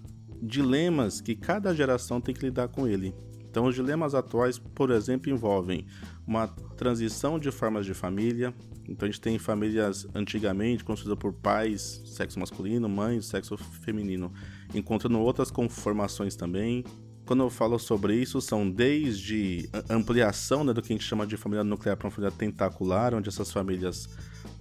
dilemas 0.43 1.21
que 1.21 1.37
cada 1.37 1.75
geração 1.75 2.19
tem 2.19 2.35
que 2.35 2.47
lidar 2.47 2.69
com 2.69 2.89
ele. 2.89 3.15
Então, 3.43 3.67
os 3.67 3.75
dilemas 3.75 4.15
atuais, 4.15 4.59
por 4.59 4.91
exemplo, 4.91 5.31
envolvem 5.31 5.87
uma 6.27 6.49
transição 6.79 7.39
de 7.39 7.51
formas 7.51 7.85
de 7.85 7.93
família. 7.93 8.55
Então, 8.89 9.07
a 9.07 9.11
gente 9.11 9.21
tem 9.21 9.39
famílias 9.39 10.07
antigamente 10.15 10.83
construídas 10.83 11.19
por 11.19 11.35
pais, 11.35 12.03
sexo 12.07 12.41
masculino, 12.41 12.89
mães, 12.89 13.27
sexo 13.27 13.59
feminino, 13.59 14.33
encontrando 14.75 15.21
outras 15.21 15.51
conformações 15.51 16.35
também. 16.35 16.85
Quando 17.27 17.43
eu 17.43 17.51
falo 17.51 17.79
sobre 17.79 18.17
isso, 18.17 18.41
são 18.41 18.69
desde 18.69 19.69
ampliação 19.91 20.65
né, 20.65 20.73
do 20.73 20.81
que 20.81 20.91
a 20.91 20.97
gente 20.97 21.07
chama 21.07 21.27
de 21.27 21.37
família 21.37 21.63
nuclear 21.63 21.99
para 21.99 22.07
uma 22.07 22.11
família 22.11 22.35
tentacular, 22.35 23.15
onde 23.15 23.29
essas 23.29 23.53
famílias 23.53 24.09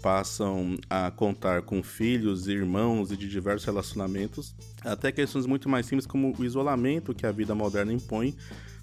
passam 0.02 0.78
a 0.90 1.10
contar 1.12 1.62
com 1.62 1.82
filhos, 1.82 2.48
irmãos 2.48 3.12
e 3.12 3.18
de 3.18 3.30
diversos 3.30 3.66
relacionamentos, 3.66 4.56
até 4.84 5.12
questões 5.12 5.46
muito 5.46 5.70
mais 5.70 5.86
simples 5.86 6.06
como 6.06 6.34
o 6.38 6.46
isolamento 6.46 7.14
que 7.14 7.26
a 7.26 7.32
vida 7.32 7.56
moderna 7.56 7.94
impõe 7.94 8.36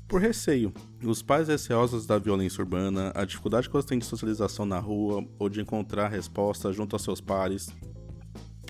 por 0.09 0.21
receio. 0.21 0.73
Os 1.05 1.23
pais 1.23 1.49
receosos 1.49 2.07
da 2.07 2.19
violência 2.19 2.63
urbana, 2.63 3.13
a 3.15 3.25
dificuldade 3.25 3.69
que 3.69 3.73
você 3.73 3.89
tem 3.89 3.99
de 3.99 4.07
socialização 4.07 4.67
na 4.67 4.79
rua 4.79 5.25
ou 5.39 5.49
de 5.49 5.61
encontrar 5.61 6.09
respostas 6.09 6.75
junto 6.75 6.97
aos 6.97 7.03
seus 7.03 7.21
pares, 7.21 7.69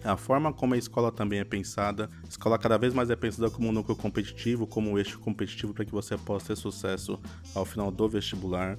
a 0.04 0.16
forma 0.16 0.52
como 0.52 0.74
a 0.74 0.78
escola 0.78 1.12
também 1.12 1.40
é 1.40 1.44
pensada, 1.44 2.08
a 2.24 2.28
escola 2.28 2.58
cada 2.58 2.78
vez 2.78 2.94
mais 2.94 3.10
é 3.10 3.16
pensada 3.16 3.50
como 3.50 3.68
um 3.68 3.72
núcleo 3.72 3.96
competitivo, 3.96 4.66
como 4.66 4.90
um 4.90 4.98
eixo 4.98 5.18
competitivo 5.18 5.74
para 5.74 5.84
que 5.84 5.92
você 5.92 6.16
possa 6.16 6.48
ter 6.48 6.56
sucesso 6.56 7.18
ao 7.54 7.64
final 7.64 7.90
do 7.90 8.08
vestibular. 8.08 8.78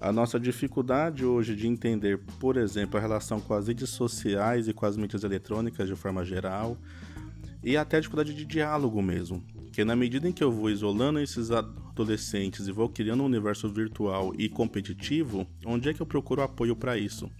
A 0.00 0.10
nossa 0.10 0.40
dificuldade 0.40 1.26
hoje 1.26 1.54
de 1.54 1.66
entender, 1.66 2.18
por 2.38 2.56
exemplo, 2.56 2.96
a 2.96 3.00
relação 3.00 3.38
com 3.38 3.52
as 3.52 3.68
redes 3.68 3.90
sociais 3.90 4.66
e 4.66 4.72
com 4.72 4.86
as 4.86 4.96
mídias 4.96 5.24
eletrônicas 5.24 5.86
de 5.86 5.94
forma 5.94 6.24
geral, 6.24 6.78
e 7.62 7.76
até 7.76 7.98
a 7.98 8.00
dificuldade 8.00 8.32
de 8.32 8.46
diálogo 8.46 9.02
mesmo. 9.02 9.44
Que 9.70 9.84
na 9.84 9.94
medida 9.94 10.26
em 10.26 10.32
que 10.32 10.42
eu 10.42 10.50
vou 10.50 10.70
isolando 10.70 11.18
esses 11.18 11.50
adolescentes 11.50 12.66
e 12.66 12.72
vou 12.72 12.88
criando 12.88 13.22
um 13.22 13.26
universo 13.26 13.68
virtual 13.68 14.32
e 14.38 14.48
competitivo, 14.48 15.46
onde 15.66 15.90
é 15.90 15.94
que 15.94 16.00
eu 16.00 16.06
procuro 16.06 16.40
apoio 16.40 16.74
para 16.74 16.96
isso? 16.96 17.30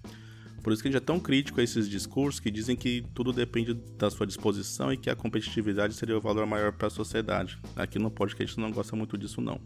Por 0.63 0.71
isso 0.71 0.83
que 0.83 0.89
a 0.89 0.93
gente 0.93 1.03
é 1.03 1.05
tão 1.05 1.19
crítico 1.19 1.61
a 1.61 1.65
esses 1.65 1.89
discursos 1.89 2.39
que 2.39 2.51
dizem 2.51 2.77
que 2.77 3.03
tudo 3.15 3.33
depende 3.33 3.73
da 3.73 4.11
sua 4.11 4.27
disposição 4.27 4.93
e 4.93 4.99
que 4.99 5.09
a 5.09 5.17
competitividade 5.17 5.95
seria 5.95 6.19
o 6.19 6.21
valor 6.21 6.45
maior 6.45 6.73
para 6.73 6.89
a 6.89 6.91
sociedade. 6.91 7.59
Aqui 7.75 7.99
no 7.99 8.11
podcast 8.11 8.61
não 8.61 8.71
gosta 8.71 8.95
muito 8.95 9.17
disso 9.17 9.41
não. 9.41 9.59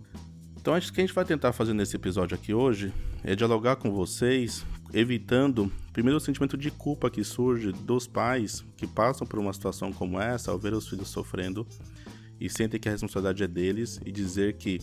Então, 0.64 0.72
acho 0.72 0.90
que 0.94 0.98
a 0.98 1.04
gente 1.04 1.14
vai 1.14 1.26
tentar 1.26 1.52
fazer 1.52 1.74
nesse 1.74 1.94
episódio 1.94 2.34
aqui 2.34 2.54
hoje 2.54 2.90
é 3.22 3.36
dialogar 3.36 3.76
com 3.76 3.92
vocês, 3.92 4.64
evitando 4.94 5.70
primeiro 5.92 6.16
o 6.16 6.20
sentimento 6.20 6.56
de 6.56 6.70
culpa 6.70 7.10
que 7.10 7.22
surge 7.22 7.70
dos 7.70 8.06
pais 8.06 8.64
que 8.74 8.86
passam 8.86 9.26
por 9.26 9.38
uma 9.38 9.52
situação 9.52 9.92
como 9.92 10.18
essa 10.18 10.50
ao 10.50 10.58
ver 10.58 10.72
os 10.72 10.88
filhos 10.88 11.08
sofrendo 11.08 11.66
e 12.40 12.48
sentem 12.48 12.80
que 12.80 12.88
a 12.88 12.92
responsabilidade 12.92 13.42
é 13.42 13.46
deles 13.46 14.00
e 14.06 14.10
dizer 14.10 14.54
que 14.54 14.80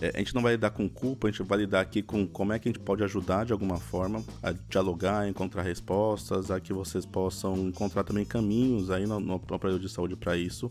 é, 0.00 0.12
a 0.14 0.18
gente 0.18 0.32
não 0.32 0.42
vai 0.42 0.52
lidar 0.52 0.70
com 0.70 0.88
culpa, 0.88 1.26
a 1.26 1.30
gente 1.32 1.42
vai 1.42 1.58
lidar 1.58 1.80
aqui 1.80 2.02
com 2.02 2.24
como 2.24 2.52
é 2.52 2.60
que 2.60 2.68
a 2.68 2.72
gente 2.72 2.80
pode 2.80 3.02
ajudar 3.02 3.46
de 3.46 3.52
alguma 3.52 3.78
forma 3.78 4.22
a 4.40 4.52
dialogar, 4.52 5.22
a 5.22 5.28
encontrar 5.28 5.62
respostas, 5.62 6.52
a 6.52 6.60
que 6.60 6.72
vocês 6.72 7.04
possam 7.04 7.66
encontrar 7.66 8.04
também 8.04 8.24
caminhos 8.24 8.92
aí 8.92 9.06
no, 9.06 9.18
no 9.18 9.34
aparelho 9.34 9.80
de 9.80 9.88
saúde 9.88 10.14
para 10.14 10.36
isso 10.36 10.70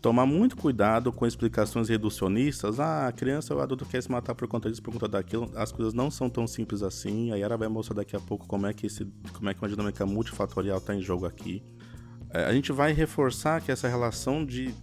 Tomar 0.00 0.26
muito 0.26 0.56
cuidado 0.56 1.12
com 1.12 1.26
explicações 1.26 1.88
reducionistas. 1.88 2.78
Ah, 2.78 3.08
a 3.08 3.12
criança 3.12 3.54
ou 3.54 3.60
adulto 3.60 3.84
quer 3.84 4.02
se 4.02 4.10
matar 4.10 4.34
por 4.34 4.46
conta 4.46 4.68
disso, 4.68 4.82
por 4.82 4.92
conta 4.92 5.08
daquilo. 5.08 5.50
As 5.54 5.72
coisas 5.72 5.94
não 5.94 6.10
são 6.10 6.28
tão 6.28 6.46
simples 6.46 6.82
assim. 6.82 7.32
A 7.32 7.36
Yara 7.36 7.56
vai 7.56 7.68
mostrar 7.68 7.96
daqui 7.96 8.14
a 8.14 8.20
pouco 8.20 8.46
como 8.46 8.66
é 8.66 8.72
que, 8.72 8.86
esse, 8.86 9.04
como 9.32 9.48
é 9.48 9.54
que 9.54 9.60
uma 9.60 9.68
dinâmica 9.68 10.06
multifatorial 10.06 10.78
está 10.78 10.94
em 10.94 11.00
jogo 11.00 11.26
aqui. 11.26 11.62
É, 12.30 12.44
a 12.44 12.52
gente 12.52 12.72
vai 12.72 12.92
reforçar 12.92 13.60
que 13.60 13.72
essa 13.72 13.88
relação 13.88 14.44
de 14.44 14.74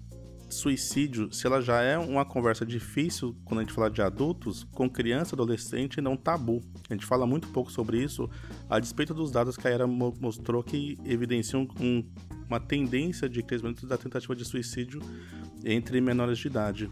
suicídio, 0.54 1.32
se 1.32 1.46
ela 1.46 1.62
já 1.62 1.82
é 1.82 1.98
uma 1.98 2.26
conversa 2.26 2.66
difícil 2.66 3.36
quando 3.44 3.60
a 3.60 3.64
gente 3.64 3.74
fala 3.74 3.90
de 3.90 4.02
adultos, 4.02 4.64
com 4.72 4.90
criança, 4.90 5.36
adolescente, 5.36 6.02
não 6.02 6.16
tabu. 6.16 6.62
A 6.90 6.94
gente 6.94 7.06
fala 7.06 7.26
muito 7.26 7.48
pouco 7.50 7.72
sobre 7.72 8.02
isso, 8.02 8.30
a 8.70 8.80
despeito 8.80 9.14
dos 9.14 9.32
dados 9.32 9.58
que 9.58 9.68
a 9.68 9.72
Era 9.72 9.88
mostrou 9.88 10.64
que 10.64 10.98
evidenciam 11.06 11.68
um, 11.80 12.04
uma 12.48 12.60
tendência 12.60 13.28
de 13.28 13.42
crescimento 13.42 13.86
da 13.86 13.98
tentativa 13.98 14.36
de 14.36 14.46
suicídio 14.46 15.02
entre 15.64 16.00
menores 16.00 16.38
de 16.38 16.48
idade. 16.48 16.90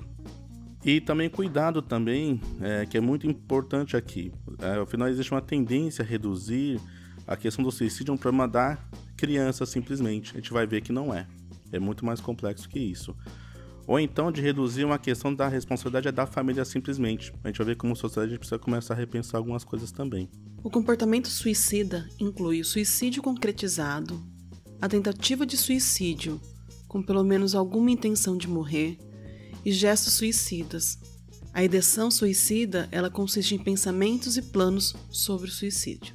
E 0.83 0.99
também 0.99 1.29
cuidado 1.29 1.81
também, 1.81 2.41
é, 2.59 2.85
que 2.85 2.97
é 2.97 3.01
muito 3.01 3.27
importante 3.27 3.95
aqui. 3.95 4.31
É, 4.59 4.79
afinal, 4.79 5.07
existe 5.07 5.31
uma 5.31 5.41
tendência 5.41 6.03
a 6.03 6.05
reduzir 6.05 6.81
a 7.27 7.37
questão 7.37 7.63
do 7.63 7.71
suicídio 7.71 8.11
a 8.11 8.15
um 8.15 8.17
problema 8.17 8.47
da 8.47 8.77
criança 9.15 9.65
simplesmente. 9.65 10.31
A 10.31 10.35
gente 10.37 10.51
vai 10.51 10.65
ver 10.65 10.81
que 10.81 10.91
não 10.91 11.13
é. 11.13 11.27
É 11.71 11.79
muito 11.79 12.03
mais 12.05 12.19
complexo 12.19 12.67
que 12.67 12.79
isso 12.79 13.15
ou 13.87 13.99
então 13.99 14.31
de 14.31 14.41
reduzir 14.41 14.85
uma 14.85 14.99
questão 14.99 15.33
da 15.33 15.47
responsabilidade 15.47 16.15
da 16.15 16.25
família 16.25 16.65
simplesmente. 16.65 17.33
A 17.43 17.47
gente 17.47 17.57
vai 17.57 17.67
ver 17.67 17.75
como 17.75 17.95
sociedade 17.95 18.27
a 18.27 18.29
gente 18.31 18.39
precisa 18.39 18.59
começar 18.59 18.93
a 18.93 18.97
repensar 18.97 19.37
algumas 19.37 19.63
coisas 19.63 19.91
também. 19.91 20.29
O 20.63 20.69
comportamento 20.69 21.27
suicida 21.27 22.07
inclui 22.19 22.61
o 22.61 22.65
suicídio 22.65 23.21
concretizado, 23.21 24.21
a 24.79 24.87
tentativa 24.87 25.45
de 25.45 25.57
suicídio 25.57 26.39
com 26.91 27.01
pelo 27.01 27.23
menos 27.23 27.55
alguma 27.55 27.89
intenção 27.89 28.35
de 28.35 28.49
morrer 28.49 28.97
e 29.63 29.71
gestos 29.71 30.15
suicidas. 30.15 30.99
A 31.53 31.63
ideação 31.63 32.11
suicida, 32.11 32.89
ela 32.91 33.09
consiste 33.09 33.55
em 33.55 33.57
pensamentos 33.57 34.35
e 34.35 34.41
planos 34.41 34.93
sobre 35.09 35.47
o 35.47 35.53
suicídio. 35.53 36.13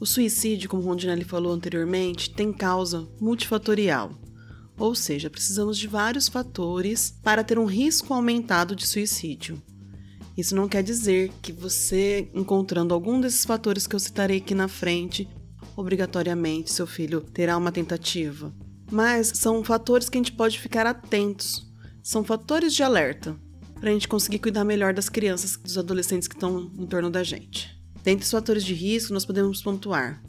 O 0.00 0.04
suicídio, 0.04 0.68
como 0.68 0.82
Rondinelli 0.82 1.22
falou 1.22 1.52
anteriormente, 1.52 2.30
tem 2.30 2.52
causa 2.52 3.08
multifatorial, 3.20 4.10
ou 4.78 4.94
seja, 4.94 5.28
precisamos 5.28 5.76
de 5.76 5.88
vários 5.88 6.28
fatores 6.28 7.18
para 7.22 7.42
ter 7.42 7.58
um 7.58 7.64
risco 7.64 8.14
aumentado 8.14 8.76
de 8.76 8.86
suicídio. 8.86 9.60
Isso 10.36 10.54
não 10.54 10.68
quer 10.68 10.84
dizer 10.84 11.32
que 11.42 11.52
você, 11.52 12.30
encontrando 12.32 12.94
algum 12.94 13.20
desses 13.20 13.44
fatores 13.44 13.86
que 13.86 13.96
eu 13.96 13.98
citarei 13.98 14.38
aqui 14.38 14.54
na 14.54 14.68
frente, 14.68 15.28
obrigatoriamente 15.76 16.72
seu 16.72 16.86
filho 16.86 17.20
terá 17.20 17.56
uma 17.56 17.72
tentativa. 17.72 18.54
Mas 18.90 19.32
são 19.34 19.64
fatores 19.64 20.08
que 20.08 20.16
a 20.16 20.20
gente 20.20 20.32
pode 20.32 20.58
ficar 20.60 20.86
atentos. 20.86 21.66
São 22.02 22.22
fatores 22.22 22.72
de 22.72 22.82
alerta 22.82 23.36
para 23.80 23.90
a 23.90 23.92
gente 23.92 24.08
conseguir 24.08 24.38
cuidar 24.38 24.64
melhor 24.64 24.94
das 24.94 25.08
crianças 25.08 25.54
e 25.54 25.62
dos 25.62 25.76
adolescentes 25.76 26.28
que 26.28 26.34
estão 26.34 26.70
em 26.78 26.86
torno 26.86 27.10
da 27.10 27.24
gente. 27.24 27.76
Dentre 28.02 28.24
os 28.24 28.30
fatores 28.30 28.64
de 28.64 28.74
risco, 28.74 29.12
nós 29.12 29.26
podemos 29.26 29.60
pontuar 29.60 30.22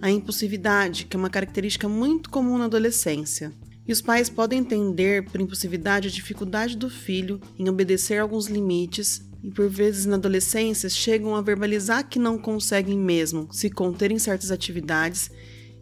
a 0.00 0.10
impulsividade, 0.10 1.04
que 1.06 1.16
é 1.16 1.18
uma 1.18 1.30
característica 1.30 1.88
muito 1.88 2.30
comum 2.30 2.58
na 2.58 2.64
adolescência. 2.64 3.52
E 3.86 3.92
os 3.92 4.00
pais 4.00 4.30
podem 4.30 4.60
entender 4.60 5.24
por 5.24 5.40
impulsividade 5.40 6.08
a 6.08 6.10
dificuldade 6.10 6.76
do 6.76 6.88
filho 6.88 7.40
em 7.58 7.68
obedecer 7.68 8.18
alguns 8.18 8.46
limites 8.46 9.22
e 9.42 9.50
por 9.50 9.68
vezes 9.68 10.06
na 10.06 10.14
adolescência 10.14 10.88
chegam 10.88 11.34
a 11.34 11.42
verbalizar 11.42 12.08
que 12.08 12.18
não 12.18 12.38
conseguem 12.38 12.96
mesmo 12.96 13.48
se 13.52 13.68
conter 13.68 14.12
em 14.12 14.18
certas 14.18 14.52
atividades 14.52 15.30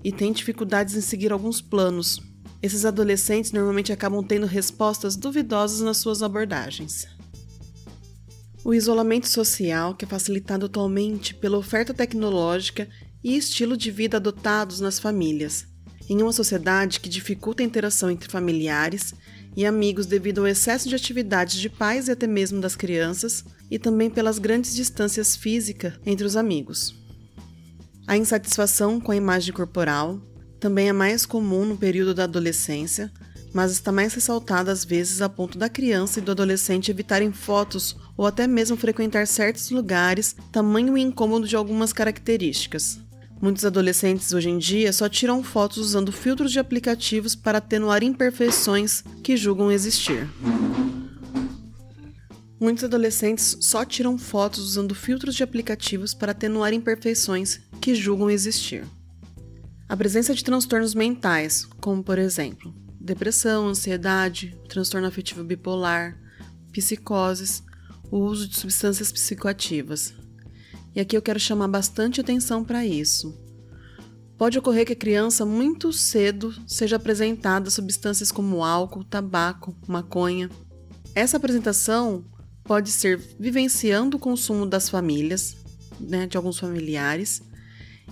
e 0.02 0.10
têm 0.10 0.32
dificuldades 0.32 0.94
em 0.94 1.00
seguir 1.02 1.30
alguns 1.30 1.60
planos. 1.60 2.20
Esses 2.62 2.84
adolescentes 2.84 3.52
normalmente 3.52 3.92
acabam 3.92 4.24
tendo 4.24 4.46
respostas 4.46 5.16
duvidosas 5.16 5.80
nas 5.80 5.98
suas 5.98 6.22
abordagens. 6.22 7.06
O 8.64 8.74
isolamento 8.74 9.28
social, 9.28 9.94
que 9.94 10.04
é 10.04 10.08
facilitado 10.08 10.66
atualmente 10.66 11.34
pela 11.34 11.56
oferta 11.58 11.94
tecnológica 11.94 12.88
e 13.24 13.36
estilo 13.36 13.76
de 13.76 13.90
vida 13.90 14.18
adotados 14.18 14.80
nas 14.80 14.98
famílias, 14.98 15.66
em 16.10 16.20
uma 16.20 16.32
sociedade 16.32 16.98
que 16.98 17.08
dificulta 17.08 17.62
a 17.62 17.66
interação 17.66 18.10
entre 18.10 18.28
familiares 18.28 19.14
e 19.56 19.64
amigos 19.64 20.06
devido 20.06 20.40
ao 20.40 20.46
excesso 20.48 20.88
de 20.88 20.94
atividades 20.96 21.60
de 21.60 21.70
pais 21.70 22.08
e 22.08 22.10
até 22.10 22.26
mesmo 22.26 22.60
das 22.60 22.74
crianças, 22.74 23.44
e 23.70 23.78
também 23.78 24.10
pelas 24.10 24.40
grandes 24.40 24.74
distâncias 24.74 25.36
físicas 25.36 25.94
entre 26.04 26.26
os 26.26 26.36
amigos. 26.36 26.96
A 28.08 28.16
insatisfação 28.16 29.00
com 29.00 29.12
a 29.12 29.16
imagem 29.16 29.54
corporal 29.54 30.20
também 30.58 30.88
é 30.88 30.92
mais 30.92 31.24
comum 31.24 31.64
no 31.64 31.76
período 31.76 32.12
da 32.12 32.24
adolescência, 32.24 33.12
mas 33.52 33.70
está 33.70 33.92
mais 33.92 34.12
ressaltada 34.12 34.72
às 34.72 34.84
vezes 34.84 35.22
a 35.22 35.28
ponto 35.28 35.56
da 35.56 35.68
criança 35.68 36.18
e 36.18 36.22
do 36.22 36.32
adolescente 36.32 36.90
evitarem 36.90 37.32
fotos 37.32 37.96
ou 38.16 38.26
até 38.26 38.48
mesmo 38.48 38.76
frequentar 38.76 39.28
certos 39.28 39.70
lugares, 39.70 40.34
tamanho 40.50 40.98
e 40.98 41.00
incômodo 41.00 41.46
de 41.46 41.54
algumas 41.54 41.92
características. 41.92 42.98
Muitos 43.40 43.64
adolescentes 43.64 44.32
hoje 44.32 44.50
em 44.50 44.58
dia 44.58 44.92
só 44.92 45.08
tiram 45.08 45.42
fotos 45.42 45.78
usando 45.78 46.12
filtros 46.12 46.52
de 46.52 46.58
aplicativos 46.58 47.34
para 47.34 47.58
atenuar 47.58 48.02
imperfeições 48.02 49.02
que 49.22 49.36
julgam 49.36 49.72
existir. 49.72 50.28
Muitos 52.60 52.84
adolescentes 52.84 53.56
só 53.62 53.82
tiram 53.86 54.18
fotos 54.18 54.62
usando 54.62 54.94
filtros 54.94 55.34
de 55.34 55.42
aplicativos 55.42 56.12
para 56.12 56.32
atenuar 56.32 56.74
imperfeições 56.74 57.60
que 57.80 57.94
julgam 57.94 58.28
existir. 58.28 58.84
A 59.88 59.96
presença 59.96 60.34
de 60.34 60.44
transtornos 60.44 60.94
mentais, 60.94 61.64
como 61.80 62.04
por 62.04 62.18
exemplo 62.18 62.74
depressão, 63.00 63.68
ansiedade, 63.68 64.54
transtorno 64.68 65.08
afetivo 65.08 65.42
bipolar, 65.42 66.20
psicoses, 66.70 67.62
o 68.10 68.18
uso 68.18 68.46
de 68.46 68.58
substâncias 68.58 69.10
psicoativas. 69.10 70.12
E 71.00 71.02
aqui 71.02 71.16
eu 71.16 71.22
quero 71.22 71.40
chamar 71.40 71.66
bastante 71.66 72.20
atenção 72.20 72.62
para 72.62 72.84
isso. 72.84 73.34
Pode 74.36 74.58
ocorrer 74.58 74.84
que 74.84 74.92
a 74.92 74.96
criança 74.96 75.46
muito 75.46 75.94
cedo 75.94 76.54
seja 76.66 76.96
apresentada 76.96 77.70
substâncias 77.70 78.30
como 78.30 78.62
álcool, 78.62 79.02
tabaco, 79.02 79.74
maconha. 79.88 80.50
Essa 81.14 81.38
apresentação 81.38 82.22
pode 82.62 82.90
ser 82.90 83.18
vivenciando 83.38 84.18
o 84.18 84.20
consumo 84.20 84.66
das 84.66 84.90
famílias, 84.90 85.56
né, 85.98 86.26
de 86.26 86.36
alguns 86.36 86.58
familiares, 86.58 87.40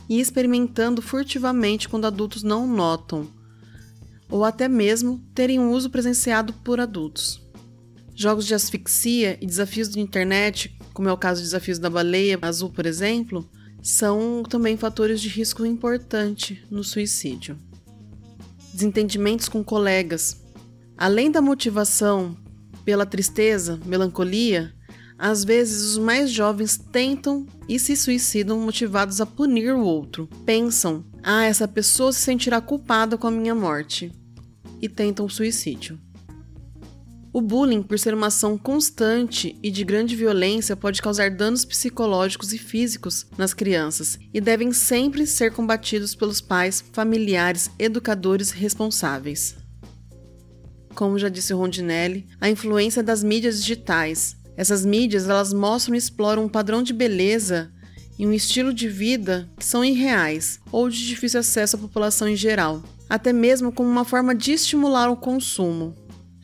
e 0.09 0.19
experimentando 0.19 1.03
furtivamente 1.03 1.91
quando 1.91 2.07
adultos 2.07 2.43
não 2.43 2.67
notam, 2.67 3.29
ou 4.31 4.47
até 4.47 4.67
mesmo 4.67 5.23
terem 5.35 5.61
um 5.61 5.73
uso 5.73 5.91
presenciado 5.91 6.55
por 6.65 6.81
adultos. 6.81 7.47
Jogos 8.15 8.47
de 8.47 8.55
asfixia 8.55 9.37
e 9.43 9.47
desafios 9.47 9.91
de 9.91 10.01
internet, 10.01 10.75
como 10.99 11.09
é 11.09 11.13
o 11.13 11.17
caso 11.17 11.41
de 11.41 11.47
desafios 11.47 11.79
da 11.79 11.89
baleia 11.89 12.37
azul, 12.43 12.71
por 12.71 12.85
exemplo, 12.85 13.49
são 13.81 14.43
também 14.43 14.77
fatores 14.77 15.21
de 15.21 15.29
risco 15.29 15.65
importante 15.65 16.61
no 16.69 16.83
suicídio. 16.83 17.57
Desentendimentos 18.75 19.49
com 19.49 19.63
colegas. 19.63 20.43
Além 20.97 21.31
da 21.31 21.41
motivação 21.41 22.37
pela 22.85 23.07
tristeza, 23.07 23.79
melancolia, 23.87 24.75
às 25.17 25.45
vezes 25.45 25.93
os 25.93 25.99
mais 25.99 26.33
jovens 26.33 26.77
tentam 26.77 27.47
e 27.69 27.79
se 27.79 27.97
suicidam 27.97 28.59
motivados 28.59 29.21
a 29.21 29.27
punir 29.27 29.73
o 29.73 29.85
outro. 29.85 30.29
Pensam: 30.45 31.05
ah, 31.23 31.45
essa 31.45 31.69
pessoa 31.69 32.13
se 32.13 32.23
sentirá 32.23 32.61
culpada 32.61 33.17
com 33.17 33.29
a 33.29 33.31
minha 33.31 33.55
morte. 33.55 34.11
E 34.83 34.89
tentam 34.89 35.27
o 35.27 35.31
suicídio. 35.31 35.97
O 37.33 37.41
bullying, 37.41 37.83
por 37.83 37.99
ser 37.99 38.15
uma 38.15 38.29
ação 38.29 38.57
constante 38.57 39.59
e 39.63 39.71
de 39.71 39.85
grande 39.85 40.17
violência, 40.17 40.75
pode 40.75 41.03
causar 41.03 41.31
danos 41.31 41.65
psicológicos 41.65 42.53
e 42.53 42.59
físicos 42.59 43.27
nas 43.37 43.53
crianças 43.53 44.19
e 44.33 44.41
devem 44.41 44.73
sempre 44.73 45.27
ser 45.27 45.53
combatidos 45.53 46.15
pelos 46.15 46.41
pais, 46.41 46.83
familiares, 46.93 47.71
educadores 47.79 48.51
responsáveis 48.51 49.57
como 50.99 51.17
já 51.17 51.29
disse 51.29 51.53
Rondinelli, 51.53 52.27
a 52.41 52.51
influência 52.51 53.05
das 53.05 53.23
mídias 53.23 53.61
digitais. 53.61 54.37
Essas 54.57 54.85
mídias 54.85 55.29
elas 55.29 55.53
mostram 55.53 55.95
e 55.95 55.99
exploram 55.99 56.47
um 56.47 56.49
padrão 56.49 56.83
de 56.83 56.93
beleza 56.93 57.71
e 58.19 58.27
um 58.27 58.33
estilo 58.33 58.75
de 58.75 58.89
vida 58.89 59.49
que 59.57 59.65
são 59.65 59.85
irreais 59.85 60.59
ou 60.73 60.91
de 60.91 61.07
difícil 61.07 61.39
acesso 61.39 61.77
à 61.77 61.79
população 61.79 62.29
em 62.29 62.35
geral, 62.35 62.83
até 63.09 63.33
mesmo 63.33 63.71
como 63.71 63.89
uma 63.89 64.05
forma 64.05 64.35
de 64.35 64.51
estimular 64.51 65.09
o 65.09 65.17
consumo. 65.17 65.95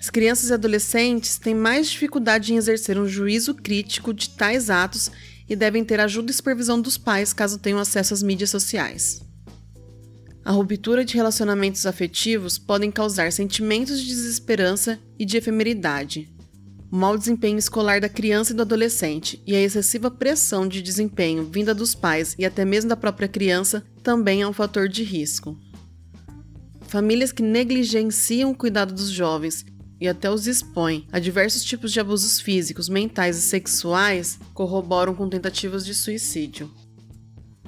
As 0.05 0.11
crianças 0.11 0.51
e 0.51 0.53
adolescentes 0.53 1.39
têm 1.39 1.55
mais 1.55 1.89
dificuldade 1.89 2.53
em 2.53 2.59
exercer 2.59 2.99
um 2.99 3.09
juízo 3.09 3.55
crítico 3.55 4.13
de 4.13 4.29
tais 4.29 4.69
atos 4.69 5.11
e 5.49 5.57
devem 5.57 5.83
ter 5.83 5.99
ajuda 5.99 6.31
e 6.31 6.35
supervisão 6.35 6.79
dos 6.79 6.99
pais 6.99 7.33
caso 7.33 7.59
tenham 7.59 7.79
acesso 7.79 8.13
às 8.13 8.23
mídias 8.23 8.51
sociais. 8.51 9.23
A 10.45 10.53
ruptura 10.53 11.07
de 11.07 11.15
relacionamentos 11.15 11.87
afetivos 11.87 12.59
podem 12.59 12.91
causar 12.91 13.33
sentimentos 13.33 13.99
de 13.99 14.09
desesperança 14.09 15.01
e 15.19 15.25
de 15.25 15.39
efemeridade. 15.39 16.31
O 16.93 16.97
mau 16.97 17.17
desempenho 17.17 17.57
escolar 17.57 17.99
da 17.99 18.09
criança 18.09 18.53
e 18.53 18.57
do 18.57 18.61
adolescente 18.61 19.43
e 19.47 19.57
a 19.57 19.63
excessiva 19.63 20.11
pressão 20.11 20.69
de 20.69 20.83
desempenho 20.83 21.49
vinda 21.51 21.75
dos 21.75 21.95
pais 21.95 22.37
e 22.39 22.45
até 22.45 22.63
mesmo 22.63 22.91
da 22.91 22.97
própria 22.97 23.27
criança 23.27 23.83
também 24.03 24.43
é 24.43 24.47
um 24.47 24.53
fator 24.53 24.87
de 24.87 25.03
risco. 25.03 25.59
Famílias 26.89 27.33
que 27.33 27.43
negligenciam 27.43 28.51
o 28.51 28.55
cuidado 28.55 28.93
dos 28.93 29.09
jovens 29.09 29.65
e 30.01 30.09
até 30.09 30.31
os 30.31 30.47
expõem 30.47 31.07
a 31.13 31.19
diversos 31.19 31.63
tipos 31.65 31.93
de 31.93 32.01
abusos 32.01 32.41
físicos, 32.41 32.89
mentais 32.89 33.39
e 33.39 33.43
sexuais 33.43 34.39
corroboram 34.53 35.15
com 35.15 35.29
tentativas 35.29 35.85
de 35.85 35.95
suicídio. 35.95 36.71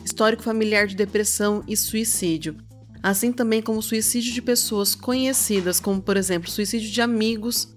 Histórico 0.04 0.42
familiar 0.42 0.86
de 0.86 0.94
depressão 0.94 1.64
e 1.66 1.76
suicídio, 1.76 2.56
assim 3.02 3.32
também 3.32 3.62
como 3.62 3.82
suicídio 3.82 4.32
de 4.32 4.42
pessoas 4.42 4.94
conhecidas, 4.94 5.80
como 5.80 6.00
por 6.00 6.16
exemplo 6.16 6.50
suicídio 6.50 6.90
de 6.90 7.00
amigos 7.00 7.74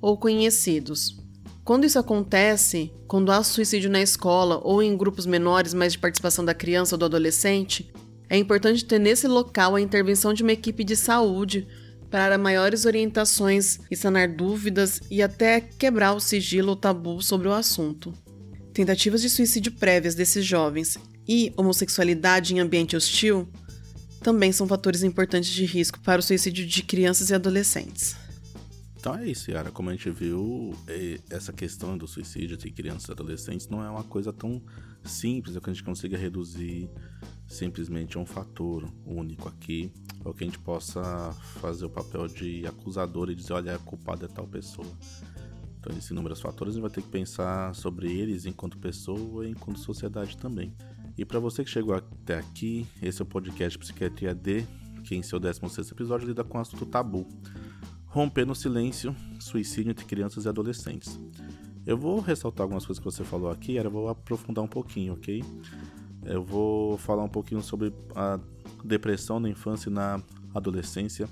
ou 0.00 0.16
conhecidos. 0.16 1.18
Quando 1.64 1.84
isso 1.84 1.98
acontece, 1.98 2.90
quando 3.06 3.30
há 3.30 3.42
suicídio 3.42 3.90
na 3.90 4.00
escola 4.00 4.60
ou 4.64 4.82
em 4.82 4.96
grupos 4.96 5.26
menores, 5.26 5.74
mas 5.74 5.92
de 5.92 5.98
participação 5.98 6.44
da 6.44 6.54
criança 6.54 6.94
ou 6.94 6.98
do 6.98 7.04
adolescente, 7.04 7.92
é 8.30 8.38
importante 8.38 8.84
ter 8.84 8.98
nesse 8.98 9.26
local 9.26 9.74
a 9.74 9.80
intervenção 9.80 10.32
de 10.32 10.42
uma 10.42 10.52
equipe 10.52 10.82
de 10.84 10.96
saúde 10.96 11.66
para 12.10 12.38
maiores 12.38 12.84
orientações 12.84 13.78
e 13.90 13.96
sanar 13.96 14.28
dúvidas 14.28 15.00
e 15.10 15.22
até 15.22 15.60
quebrar 15.60 16.14
o 16.14 16.20
sigilo 16.20 16.70
ou 16.70 16.76
tabu 16.76 17.20
sobre 17.22 17.48
o 17.48 17.52
assunto. 17.52 18.12
Tentativas 18.72 19.20
de 19.20 19.28
suicídio 19.28 19.72
prévias 19.72 20.14
desses 20.14 20.44
jovens 20.44 20.96
e 21.26 21.52
homossexualidade 21.56 22.54
em 22.54 22.60
ambiente 22.60 22.96
hostil 22.96 23.48
também 24.22 24.52
são 24.52 24.66
fatores 24.66 25.02
importantes 25.02 25.50
de 25.50 25.64
risco 25.64 26.00
para 26.00 26.20
o 26.20 26.22
suicídio 26.22 26.66
de 26.66 26.82
crianças 26.82 27.30
e 27.30 27.34
adolescentes. 27.34 28.16
Então 28.98 29.14
é 29.14 29.28
isso, 29.28 29.48
Yara. 29.48 29.70
Como 29.70 29.90
a 29.90 29.92
gente 29.92 30.10
viu, 30.10 30.74
essa 31.30 31.52
questão 31.52 31.96
do 31.96 32.08
suicídio 32.08 32.56
de 32.56 32.68
crianças 32.68 33.08
e 33.08 33.12
adolescentes 33.12 33.68
não 33.68 33.80
é 33.82 33.88
uma 33.88 34.02
coisa 34.02 34.32
tão 34.32 34.60
simples, 35.04 35.56
é 35.56 35.60
que 35.60 35.70
a 35.70 35.72
gente 35.72 35.84
consiga 35.84 36.18
reduzir 36.18 36.90
simplesmente 37.46 38.18
a 38.18 38.20
um 38.20 38.26
fator 38.26 38.92
único 39.06 39.48
aqui, 39.48 39.92
ou 40.24 40.34
que 40.34 40.42
a 40.42 40.46
gente 40.48 40.58
possa 40.58 41.32
fazer 41.60 41.84
o 41.84 41.88
papel 41.88 42.26
de 42.26 42.66
acusador 42.66 43.30
e 43.30 43.36
dizer, 43.36 43.52
olha, 43.52 43.76
a 43.76 43.78
culpada 43.78 44.24
é 44.24 44.28
tal 44.28 44.48
pessoa. 44.48 44.88
Então, 45.78 45.92
existem 45.92 46.16
inúmeros 46.16 46.40
fatores, 46.40 46.74
a 46.74 46.74
gente 46.74 46.82
vai 46.82 46.90
ter 46.90 47.02
que 47.02 47.08
pensar 47.08 47.72
sobre 47.76 48.12
eles 48.12 48.46
enquanto 48.46 48.76
pessoa 48.78 49.46
e 49.46 49.52
enquanto 49.52 49.78
sociedade 49.78 50.36
também. 50.36 50.74
E 51.16 51.24
para 51.24 51.38
você 51.38 51.62
que 51.62 51.70
chegou 51.70 51.94
até 51.94 52.36
aqui, 52.36 52.84
esse 53.00 53.22
é 53.22 53.24
o 53.24 53.26
podcast 53.26 53.78
Psiquiatria 53.78 54.34
D, 54.34 54.66
que 55.04 55.14
em 55.14 55.22
seu 55.22 55.38
16 55.38 55.92
episódio 55.92 56.26
lida 56.26 56.42
com 56.42 56.58
o 56.58 56.60
assunto 56.60 56.84
tabu. 56.84 57.26
Romper 58.08 58.46
no 58.46 58.54
silêncio, 58.54 59.14
suicídio 59.38 59.90
entre 59.90 60.04
crianças 60.04 60.44
e 60.44 60.48
adolescentes. 60.48 61.20
Eu 61.86 61.96
vou 61.96 62.20
ressaltar 62.20 62.64
algumas 62.64 62.84
coisas 62.84 63.02
que 63.02 63.04
você 63.04 63.24
falou 63.24 63.50
aqui, 63.50 63.76
eu 63.76 63.90
vou 63.90 64.08
aprofundar 64.08 64.64
um 64.64 64.68
pouquinho, 64.68 65.14
ok? 65.14 65.44
Eu 66.24 66.42
vou 66.42 66.98
falar 66.98 67.22
um 67.22 67.28
pouquinho 67.28 67.62
sobre 67.62 67.92
a 68.14 68.38
depressão 68.84 69.38
na 69.40 69.48
infância 69.48 69.88
e 69.88 69.92
na 69.92 70.22
adolescência. 70.54 71.28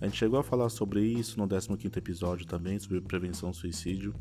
A 0.00 0.06
gente 0.06 0.18
chegou 0.18 0.38
a 0.38 0.42
falar 0.42 0.68
sobre 0.68 1.02
isso 1.02 1.38
no 1.38 1.48
15 1.48 1.70
episódio 1.96 2.46
também, 2.46 2.78
sobre 2.78 3.00
prevenção 3.00 3.48
ao 3.48 3.54
suicídio. 3.54 4.14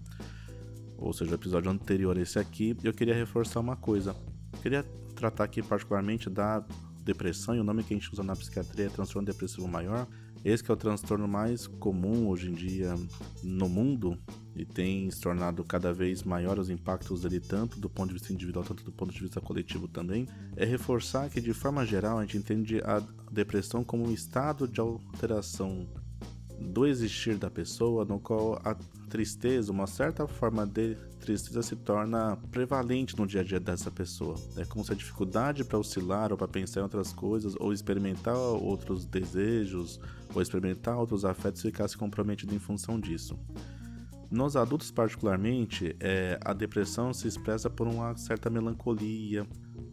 Ou 0.97 1.11
seja, 1.11 1.31
o 1.31 1.35
episódio 1.35 1.69
anterior 1.69 2.17
a 2.17 2.21
esse 2.21 2.39
aqui. 2.39 2.77
Eu 2.83 2.93
queria 2.93 3.13
reforçar 3.13 3.59
uma 3.59 3.75
coisa. 3.75 4.15
Eu 4.53 4.59
queria 4.59 4.83
tratar 5.15 5.43
aqui 5.43 5.61
particularmente 5.61 6.29
da 6.29 6.65
depressão, 7.03 7.55
e 7.55 7.59
o 7.59 7.63
nome 7.63 7.83
que 7.83 7.93
a 7.93 7.97
gente 7.97 8.09
usa 8.11 8.23
na 8.23 8.35
psiquiatria 8.35 8.85
é 8.85 8.89
transtorno 8.89 9.25
depressivo 9.25 9.67
maior. 9.67 10.07
Esse 10.43 10.69
é 10.69 10.73
o 10.73 10.77
transtorno 10.77 11.25
mais 11.25 11.67
comum 11.67 12.27
hoje 12.27 12.49
em 12.49 12.53
dia 12.53 12.95
no 13.41 13.69
mundo 13.69 14.19
e 14.53 14.65
tem 14.65 15.09
se 15.09 15.21
tornado 15.21 15.63
cada 15.63 15.93
vez 15.93 16.21
maior 16.21 16.59
os 16.59 16.69
impactos 16.69 17.21
dele, 17.21 17.39
tanto 17.39 17.79
do 17.79 17.89
ponto 17.89 18.09
de 18.09 18.15
vista 18.15 18.33
individual, 18.33 18.65
tanto 18.65 18.83
do 18.83 18.91
ponto 18.91 19.13
de 19.13 19.21
vista 19.21 19.39
coletivo 19.39 19.87
também. 19.87 20.27
É 20.57 20.65
reforçar 20.65 21.29
que, 21.29 21.39
de 21.39 21.53
forma 21.53 21.85
geral, 21.85 22.17
a 22.17 22.21
gente 22.21 22.37
entende 22.37 22.81
a 22.83 23.01
depressão 23.31 23.85
como 23.85 24.05
um 24.05 24.11
estado 24.11 24.67
de 24.67 24.81
alteração 24.81 25.87
do 26.59 26.85
existir 26.85 27.37
da 27.37 27.49
pessoa, 27.49 28.03
no 28.03 28.19
qual 28.19 28.61
a 28.65 28.75
tristeza, 29.09 29.71
uma 29.71 29.87
certa 29.87 30.27
forma 30.27 30.65
de 30.65 30.97
tristeza 31.23 31.61
se 31.61 31.75
torna 31.75 32.37
prevalente 32.51 33.17
no 33.17 33.25
dia 33.25 33.41
a 33.41 33.43
dia 33.43 33.59
dessa 33.59 33.89
pessoa. 33.89 34.35
É 34.57 34.65
como 34.65 34.83
se 34.83 34.91
a 34.91 34.95
dificuldade 34.95 35.63
para 35.63 35.79
oscilar 35.79 36.31
ou 36.31 36.37
para 36.37 36.47
pensar 36.47 36.81
em 36.81 36.83
outras 36.83 37.13
coisas, 37.13 37.55
ou 37.59 37.71
experimentar 37.71 38.35
outros 38.35 39.05
desejos, 39.05 39.99
ou 40.35 40.41
experimentar 40.41 40.97
outros 40.97 41.23
afetos 41.23 41.61
ficasse 41.61 41.97
comprometido 41.97 42.53
em 42.53 42.59
função 42.59 42.99
disso. 42.99 43.39
Nos 44.29 44.55
adultos, 44.55 44.91
particularmente, 44.91 45.95
é, 45.99 46.39
a 46.43 46.53
depressão 46.53 47.13
se 47.13 47.27
expressa 47.27 47.69
por 47.69 47.87
uma 47.87 48.17
certa 48.17 48.49
melancolia, 48.49 49.47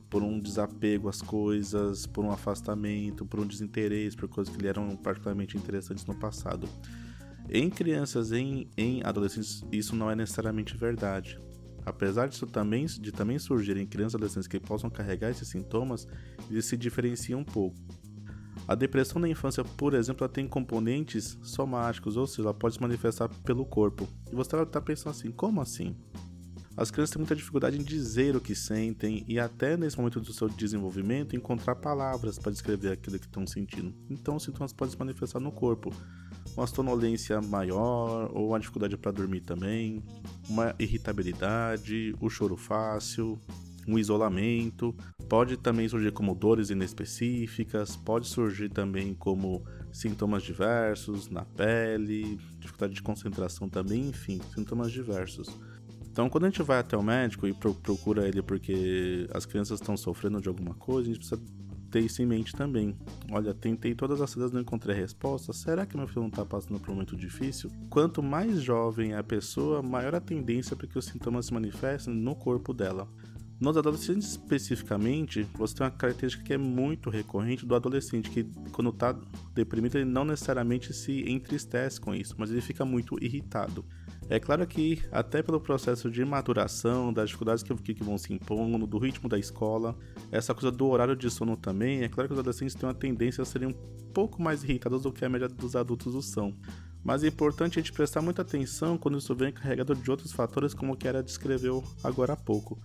por 0.08 0.22
um 0.22 0.40
desapego 0.40 1.08
às 1.08 1.22
coisas, 1.22 2.06
por 2.06 2.24
um 2.24 2.32
afastamento, 2.32 3.24
por 3.24 3.38
um 3.38 3.46
desinteresse 3.46 4.16
por 4.16 4.28
coisas 4.28 4.54
que 4.54 4.60
lhe 4.60 4.68
eram 4.68 4.96
particularmente 4.96 5.56
interessantes 5.56 6.04
no 6.06 6.14
passado. 6.14 6.68
Em 7.52 7.68
crianças 7.68 8.30
e 8.30 8.36
em, 8.36 8.70
em 8.76 9.02
adolescentes, 9.04 9.64
isso 9.72 9.96
não 9.96 10.08
é 10.08 10.14
necessariamente 10.14 10.76
verdade. 10.76 11.36
Apesar 11.84 12.28
disso 12.28 12.46
também, 12.46 12.86
de 12.86 13.10
também 13.10 13.40
surgirem 13.40 13.84
crianças 13.84 14.12
e 14.12 14.16
adolescentes 14.18 14.46
que 14.46 14.60
possam 14.60 14.88
carregar 14.88 15.30
esses 15.30 15.48
sintomas, 15.48 16.06
eles 16.48 16.66
se 16.66 16.76
diferenciam 16.76 17.40
um 17.40 17.44
pouco. 17.44 17.76
A 18.68 18.76
depressão 18.76 19.20
na 19.20 19.28
infância, 19.28 19.64
por 19.64 19.94
exemplo, 19.94 20.28
tem 20.28 20.46
componentes 20.46 21.36
somáticos, 21.42 22.16
ou 22.16 22.24
seja, 22.24 22.42
ela 22.42 22.54
pode 22.54 22.76
se 22.76 22.80
manifestar 22.80 23.28
pelo 23.42 23.66
corpo. 23.66 24.06
E 24.30 24.34
você 24.36 24.54
vai 24.54 24.64
estar 24.64 24.80
pensando 24.80 25.10
assim, 25.10 25.32
como 25.32 25.60
assim? 25.60 25.96
As 26.76 26.88
crianças 26.88 27.12
têm 27.12 27.20
muita 27.20 27.34
dificuldade 27.34 27.76
em 27.76 27.82
dizer 27.82 28.36
o 28.36 28.40
que 28.40 28.54
sentem 28.54 29.24
e 29.26 29.40
até 29.40 29.76
nesse 29.76 29.98
momento 29.98 30.20
do 30.20 30.32
seu 30.32 30.48
desenvolvimento 30.48 31.34
encontrar 31.34 31.74
palavras 31.74 32.38
para 32.38 32.52
descrever 32.52 32.92
aquilo 32.92 33.18
que 33.18 33.26
estão 33.26 33.44
sentindo. 33.44 33.92
Então 34.08 34.36
os 34.36 34.44
sintomas 34.44 34.72
podem 34.72 34.92
se 34.92 34.98
manifestar 34.98 35.40
no 35.40 35.50
corpo. 35.50 35.92
Uma 36.56 36.66
sonolência 36.66 37.40
maior 37.40 38.30
ou 38.34 38.48
uma 38.48 38.60
dificuldade 38.60 38.96
para 38.96 39.12
dormir 39.12 39.40
também, 39.40 40.02
uma 40.48 40.74
irritabilidade, 40.78 42.14
o 42.20 42.28
choro 42.28 42.56
fácil, 42.56 43.38
um 43.86 43.98
isolamento, 43.98 44.94
pode 45.28 45.56
também 45.56 45.88
surgir 45.88 46.12
como 46.12 46.34
dores 46.34 46.70
inespecíficas, 46.70 47.96
pode 47.96 48.26
surgir 48.26 48.68
também 48.68 49.14
como 49.14 49.64
sintomas 49.92 50.42
diversos 50.42 51.28
na 51.28 51.44
pele, 51.44 52.38
dificuldade 52.58 52.94
de 52.94 53.02
concentração 53.02 53.68
também, 53.68 54.08
enfim, 54.08 54.40
sintomas 54.54 54.92
diversos. 54.92 55.48
Então, 56.10 56.28
quando 56.28 56.44
a 56.44 56.50
gente 56.50 56.62
vai 56.62 56.78
até 56.78 56.96
o 56.96 57.02
médico 57.02 57.46
e 57.46 57.54
procura 57.54 58.26
ele 58.26 58.42
porque 58.42 59.28
as 59.32 59.46
crianças 59.46 59.80
estão 59.80 59.96
sofrendo 59.96 60.40
de 60.40 60.48
alguma 60.48 60.74
coisa, 60.74 61.08
a 61.08 61.12
gente 61.12 61.18
precisa 61.18 61.40
ter 61.90 62.00
isso 62.00 62.22
em 62.22 62.26
mente 62.26 62.54
também. 62.54 62.96
Olha, 63.30 63.52
tentei 63.52 63.94
todas 63.94 64.20
as 64.20 64.34
vezes, 64.34 64.52
não 64.52 64.60
encontrei 64.60 64.94
resposta. 64.96 65.52
Será 65.52 65.84
que 65.84 65.96
meu 65.96 66.06
filho 66.06 66.22
não 66.22 66.28
está 66.28 66.44
passando 66.44 66.78
por 66.78 66.90
um 66.90 66.94
momento 66.94 67.16
difícil? 67.16 67.70
Quanto 67.90 68.22
mais 68.22 68.62
jovem 68.62 69.12
é 69.12 69.18
a 69.18 69.22
pessoa, 69.22 69.82
maior 69.82 70.14
a 70.14 70.20
tendência 70.20 70.76
para 70.76 70.86
que 70.86 70.98
os 70.98 71.04
sintomas 71.04 71.46
se 71.46 71.54
manifestem 71.54 72.14
no 72.14 72.34
corpo 72.34 72.72
dela. 72.72 73.08
Nos 73.60 73.76
adolescentes 73.76 74.30
especificamente, 74.30 75.46
você 75.52 75.74
tem 75.74 75.84
uma 75.84 75.90
característica 75.90 76.42
que 76.42 76.54
é 76.54 76.56
muito 76.56 77.10
recorrente 77.10 77.66
do 77.66 77.74
adolescente, 77.74 78.30
que 78.30 78.44
quando 78.72 78.88
está 78.88 79.14
deprimido, 79.54 79.96
ele 79.96 80.06
não 80.06 80.24
necessariamente 80.24 80.94
se 80.94 81.30
entristece 81.30 82.00
com 82.00 82.14
isso, 82.14 82.34
mas 82.38 82.50
ele 82.50 82.62
fica 82.62 82.86
muito 82.86 83.22
irritado. 83.22 83.84
É 84.30 84.40
claro 84.40 84.66
que, 84.66 85.02
até 85.12 85.42
pelo 85.42 85.60
processo 85.60 86.10
de 86.10 86.24
maturação, 86.24 87.12
das 87.12 87.28
dificuldades 87.28 87.62
que, 87.62 87.74
que 87.74 88.02
vão 88.02 88.16
se 88.16 88.32
impondo, 88.32 88.86
do 88.86 88.96
ritmo 88.96 89.28
da 89.28 89.38
escola, 89.38 89.94
essa 90.32 90.54
coisa 90.54 90.74
do 90.74 90.86
horário 90.86 91.14
de 91.14 91.28
sono 91.28 91.54
também, 91.54 92.02
é 92.02 92.08
claro 92.08 92.28
que 92.28 92.32
os 92.32 92.38
adolescentes 92.40 92.74
têm 92.74 92.88
uma 92.88 92.94
tendência 92.94 93.42
a 93.42 93.44
serem 93.44 93.68
um 93.68 93.74
pouco 94.14 94.40
mais 94.40 94.64
irritados 94.64 95.02
do 95.02 95.12
que 95.12 95.22
a 95.22 95.28
média 95.28 95.48
dos 95.48 95.76
adultos 95.76 96.14
o 96.14 96.22
são. 96.22 96.54
Mas 97.04 97.22
é 97.24 97.28
importante 97.28 97.78
a 97.78 97.82
gente 97.82 97.92
prestar 97.92 98.22
muita 98.22 98.40
atenção 98.40 98.96
quando 98.96 99.18
isso 99.18 99.34
vem 99.34 99.52
carregado 99.52 99.94
de 99.94 100.10
outros 100.10 100.32
fatores, 100.32 100.72
como 100.72 100.94
o 100.94 100.96
que 100.96 101.06
era 101.06 101.22
descreveu 101.22 101.84
agora 102.02 102.32
há 102.32 102.36
pouco. 102.36 102.80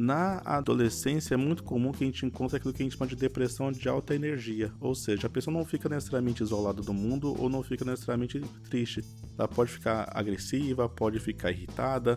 Na 0.00 0.40
adolescência 0.44 1.34
é 1.34 1.36
muito 1.36 1.64
comum 1.64 1.90
que 1.90 2.04
a 2.04 2.06
gente 2.06 2.24
encontre 2.24 2.56
aquilo 2.56 2.72
que 2.72 2.80
a 2.80 2.84
gente 2.84 2.96
chama 2.96 3.08
de 3.08 3.16
depressão 3.16 3.72
de 3.72 3.88
alta 3.88 4.14
energia, 4.14 4.72
ou 4.80 4.94
seja, 4.94 5.26
a 5.26 5.30
pessoa 5.30 5.52
não 5.52 5.64
fica 5.64 5.88
necessariamente 5.88 6.40
isolada 6.40 6.80
do 6.80 6.94
mundo 6.94 7.34
ou 7.36 7.48
não 7.48 7.64
fica 7.64 7.84
necessariamente 7.84 8.40
triste. 8.70 9.02
Ela 9.36 9.48
pode 9.48 9.72
ficar 9.72 10.08
agressiva, 10.14 10.88
pode 10.88 11.18
ficar 11.18 11.50
irritada, 11.50 12.16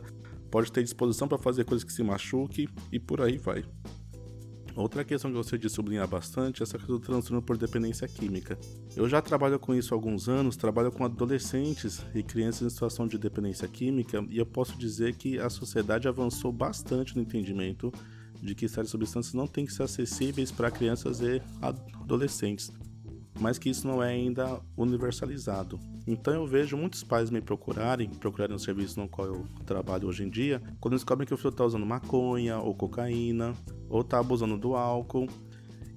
pode 0.51 0.71
ter 0.71 0.83
disposição 0.83 1.27
para 1.27 1.39
fazer 1.39 1.63
coisas 1.63 1.83
que 1.83 1.91
se 1.91 2.03
machuque 2.03 2.69
e 2.91 2.99
por 2.99 3.19
aí 3.19 3.39
vai. 3.39 3.65
Outra 4.75 5.03
questão 5.03 5.29
que 5.29 5.35
eu 5.35 5.39
gostaria 5.39 5.59
de 5.59 5.69
sublinhar 5.69 6.07
bastante 6.07 6.61
é 6.61 6.63
essa 6.63 6.77
questão 6.77 6.97
do 6.97 7.01
transtorno 7.01 7.41
por 7.41 7.57
dependência 7.57 8.07
química. 8.07 8.57
Eu 8.95 9.07
já 9.07 9.21
trabalho 9.21 9.59
com 9.59 9.73
isso 9.75 9.93
há 9.93 9.97
alguns 9.97 10.29
anos, 10.29 10.55
trabalho 10.55 10.91
com 10.91 11.03
adolescentes 11.03 12.05
e 12.15 12.23
crianças 12.23 12.61
em 12.61 12.69
situação 12.69 13.07
de 13.07 13.17
dependência 13.17 13.67
química, 13.67 14.25
e 14.29 14.37
eu 14.37 14.45
posso 14.45 14.77
dizer 14.77 15.15
que 15.15 15.39
a 15.39 15.49
sociedade 15.49 16.07
avançou 16.07 16.51
bastante 16.51 17.15
no 17.15 17.21
entendimento 17.21 17.91
de 18.41 18.55
que 18.55 18.67
certas 18.67 18.89
substâncias 18.89 19.33
não 19.33 19.45
têm 19.45 19.65
que 19.65 19.73
ser 19.73 19.83
acessíveis 19.83 20.51
para 20.51 20.71
crianças 20.71 21.21
e 21.21 21.41
adolescentes, 21.61 22.71
mas 23.41 23.57
que 23.57 23.69
isso 23.69 23.87
não 23.87 24.01
é 24.01 24.09
ainda 24.09 24.61
universalizado. 24.77 25.79
Então 26.05 26.33
eu 26.33 26.45
vejo 26.45 26.77
muitos 26.77 27.03
pais 27.03 27.31
me 27.31 27.41
procurarem, 27.41 28.07
procurarem 28.07 28.55
o 28.55 28.59
serviço 28.59 28.99
no 28.99 29.09
qual 29.09 29.27
eu 29.27 29.47
trabalho 29.65 30.07
hoje 30.07 30.23
em 30.23 30.29
dia, 30.29 30.61
quando 30.79 30.93
descobrem 30.93 31.27
que 31.27 31.33
o 31.33 31.37
filho 31.37 31.49
está 31.49 31.65
usando 31.65 31.85
maconha 31.85 32.59
ou 32.59 32.75
cocaína, 32.75 33.53
ou 33.89 34.01
está 34.01 34.19
abusando 34.19 34.57
do 34.57 34.75
álcool. 34.75 35.27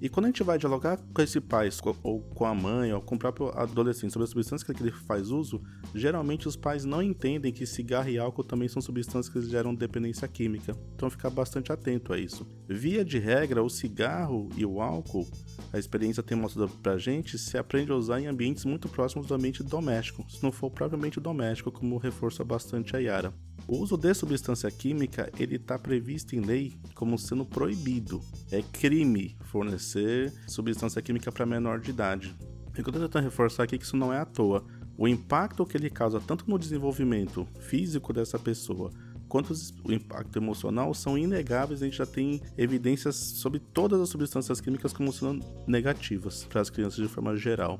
E 0.05 0.09
quando 0.09 0.25
a 0.25 0.27
gente 0.27 0.43
vai 0.43 0.59
dialogar 0.59 0.99
com 1.11 1.19
esse 1.19 1.41
pai, 1.41 1.67
ou 2.03 2.21
com 2.21 2.45
a 2.45 2.53
mãe, 2.53 2.93
ou 2.93 3.01
com 3.01 3.15
o 3.15 3.17
próprio 3.17 3.49
adolescente 3.57 4.13
sobre 4.13 4.25
as 4.25 4.29
substâncias 4.29 4.61
que 4.61 4.83
ele 4.83 4.91
faz 4.91 5.31
uso, 5.31 5.63
geralmente 5.95 6.47
os 6.47 6.55
pais 6.55 6.85
não 6.85 7.01
entendem 7.01 7.51
que 7.51 7.65
cigarro 7.65 8.07
e 8.07 8.19
álcool 8.19 8.43
também 8.43 8.67
são 8.67 8.79
substâncias 8.79 9.33
que 9.33 9.41
geram 9.49 9.73
dependência 9.73 10.27
química. 10.27 10.77
Então 10.93 11.09
ficar 11.09 11.31
bastante 11.31 11.71
atento 11.71 12.13
a 12.13 12.19
isso. 12.19 12.47
Via 12.69 13.03
de 13.03 13.17
regra, 13.17 13.63
o 13.63 13.69
cigarro 13.69 14.47
e 14.55 14.63
o 14.63 14.79
álcool, 14.79 15.27
a 15.73 15.79
experiência 15.79 16.21
tem 16.21 16.37
mostrado 16.37 16.71
pra 16.83 16.99
gente, 16.99 17.39
se 17.39 17.57
aprende 17.57 17.91
a 17.91 17.95
usar 17.95 18.21
em 18.21 18.27
ambientes 18.27 18.63
muito 18.63 18.87
próximos 18.87 19.25
do 19.25 19.33
ambiente 19.33 19.63
doméstico, 19.63 20.23
se 20.29 20.43
não 20.43 20.51
for 20.51 20.69
propriamente 20.69 21.19
doméstico, 21.19 21.71
como 21.71 21.97
reforça 21.97 22.43
bastante 22.43 22.95
a 22.95 22.99
Yara. 22.99 23.33
O 23.67 23.77
uso 23.77 23.97
de 23.97 24.13
substância 24.13 24.69
química 24.69 25.31
ele 25.39 25.55
está 25.55 25.79
previsto 25.79 26.35
em 26.35 26.39
lei 26.39 26.73
como 26.93 27.17
sendo 27.17 27.43
proibido. 27.43 28.21
É 28.51 28.61
crime 28.61 29.35
fornecer 29.45 30.31
substância 30.47 31.01
química 31.01 31.31
para 31.31 31.47
menor 31.47 31.79
de 31.79 31.89
idade. 31.89 32.35
E 32.39 32.77
eu 32.77 32.81
estou 32.81 32.93
tentando 32.93 33.23
reforçar 33.23 33.63
aqui 33.63 33.77
que 33.77 33.83
isso 33.83 33.97
não 33.97 34.13
é 34.13 34.19
à 34.19 34.25
toa. 34.25 34.63
O 34.97 35.07
impacto 35.07 35.65
que 35.65 35.75
ele 35.75 35.89
causa 35.89 36.19
tanto 36.19 36.49
no 36.49 36.59
desenvolvimento 36.59 37.47
físico 37.59 38.13
dessa 38.13 38.37
pessoa 38.37 38.91
quanto 39.27 39.53
o 39.83 39.91
impacto 39.91 40.37
emocional 40.37 40.93
são 40.93 41.17
inegáveis. 41.17 41.81
A 41.81 41.85
gente 41.85 41.97
já 41.97 42.05
tem 42.05 42.41
evidências 42.57 43.15
sobre 43.15 43.59
todas 43.59 43.99
as 43.99 44.09
substâncias 44.09 44.61
químicas 44.61 44.93
como 44.93 45.11
sendo 45.11 45.43
negativas 45.65 46.45
para 46.45 46.61
as 46.61 46.69
crianças 46.69 46.99
de 46.99 47.07
forma 47.07 47.35
geral. 47.35 47.79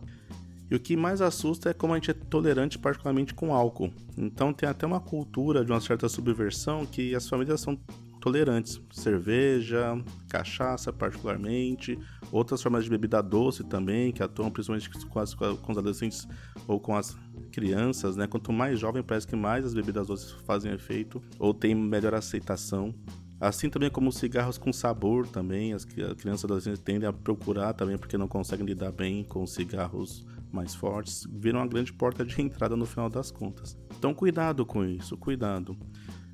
E 0.69 0.75
o 0.75 0.79
que 0.79 0.97
mais 0.97 1.21
assusta 1.21 1.69
é 1.69 1.73
como 1.73 1.93
a 1.93 1.97
gente 1.97 2.11
é 2.11 2.13
tolerante, 2.13 2.79
particularmente 2.79 3.33
com 3.33 3.53
álcool. 3.53 3.91
Então 4.17 4.51
tem 4.51 4.67
até 4.67 4.85
uma 4.85 4.99
cultura 4.99 5.63
de 5.63 5.71
uma 5.71 5.81
certa 5.81 6.09
subversão 6.09 6.85
que 6.85 7.13
as 7.13 7.29
famílias 7.29 7.61
são 7.61 7.79
tolerantes. 8.19 8.81
Cerveja, 8.91 9.95
cachaça, 10.27 10.91
particularmente, 10.91 11.99
outras 12.31 12.59
formas 12.63 12.83
de 12.83 12.89
bebida 12.89 13.21
doce 13.21 13.63
também, 13.63 14.11
que 14.11 14.23
atuam 14.23 14.49
principalmente 14.49 14.89
com, 15.05 15.19
as, 15.19 15.35
com 15.35 15.71
os 15.71 15.77
adolescentes 15.77 16.27
ou 16.67 16.79
com 16.79 16.95
as 16.95 17.15
crianças, 17.51 18.15
né? 18.15 18.25
Quanto 18.25 18.51
mais 18.51 18.79
jovem, 18.79 19.03
parece 19.03 19.27
que 19.27 19.35
mais 19.35 19.63
as 19.63 19.75
bebidas 19.75 20.07
doces 20.07 20.31
fazem 20.47 20.73
efeito 20.73 21.21
ou 21.37 21.53
tem 21.53 21.75
melhor 21.75 22.15
aceitação. 22.15 22.95
Assim 23.39 23.69
também 23.69 23.91
como 23.91 24.11
cigarros 24.11 24.57
com 24.57 24.73
sabor 24.73 25.27
também, 25.27 25.73
as 25.73 25.85
crianças 25.85 26.43
e 26.43 26.45
adolescentes 26.45 26.79
tendem 26.79 27.07
a 27.07 27.13
procurar 27.13 27.73
também 27.73 27.97
porque 27.97 28.17
não 28.17 28.27
conseguem 28.27 28.65
lidar 28.65 28.91
bem 28.91 29.23
com 29.23 29.45
cigarros 29.45 30.25
mais 30.55 30.73
fortes, 30.73 31.27
viram 31.29 31.59
uma 31.59 31.67
grande 31.67 31.93
porta 31.93 32.25
de 32.25 32.41
entrada 32.41 32.75
no 32.75 32.85
final 32.85 33.09
das 33.09 33.29
contas. 33.29 33.77
Então 33.97 34.13
cuidado 34.13 34.65
com 34.65 34.83
isso, 34.83 35.17
cuidado. 35.17 35.77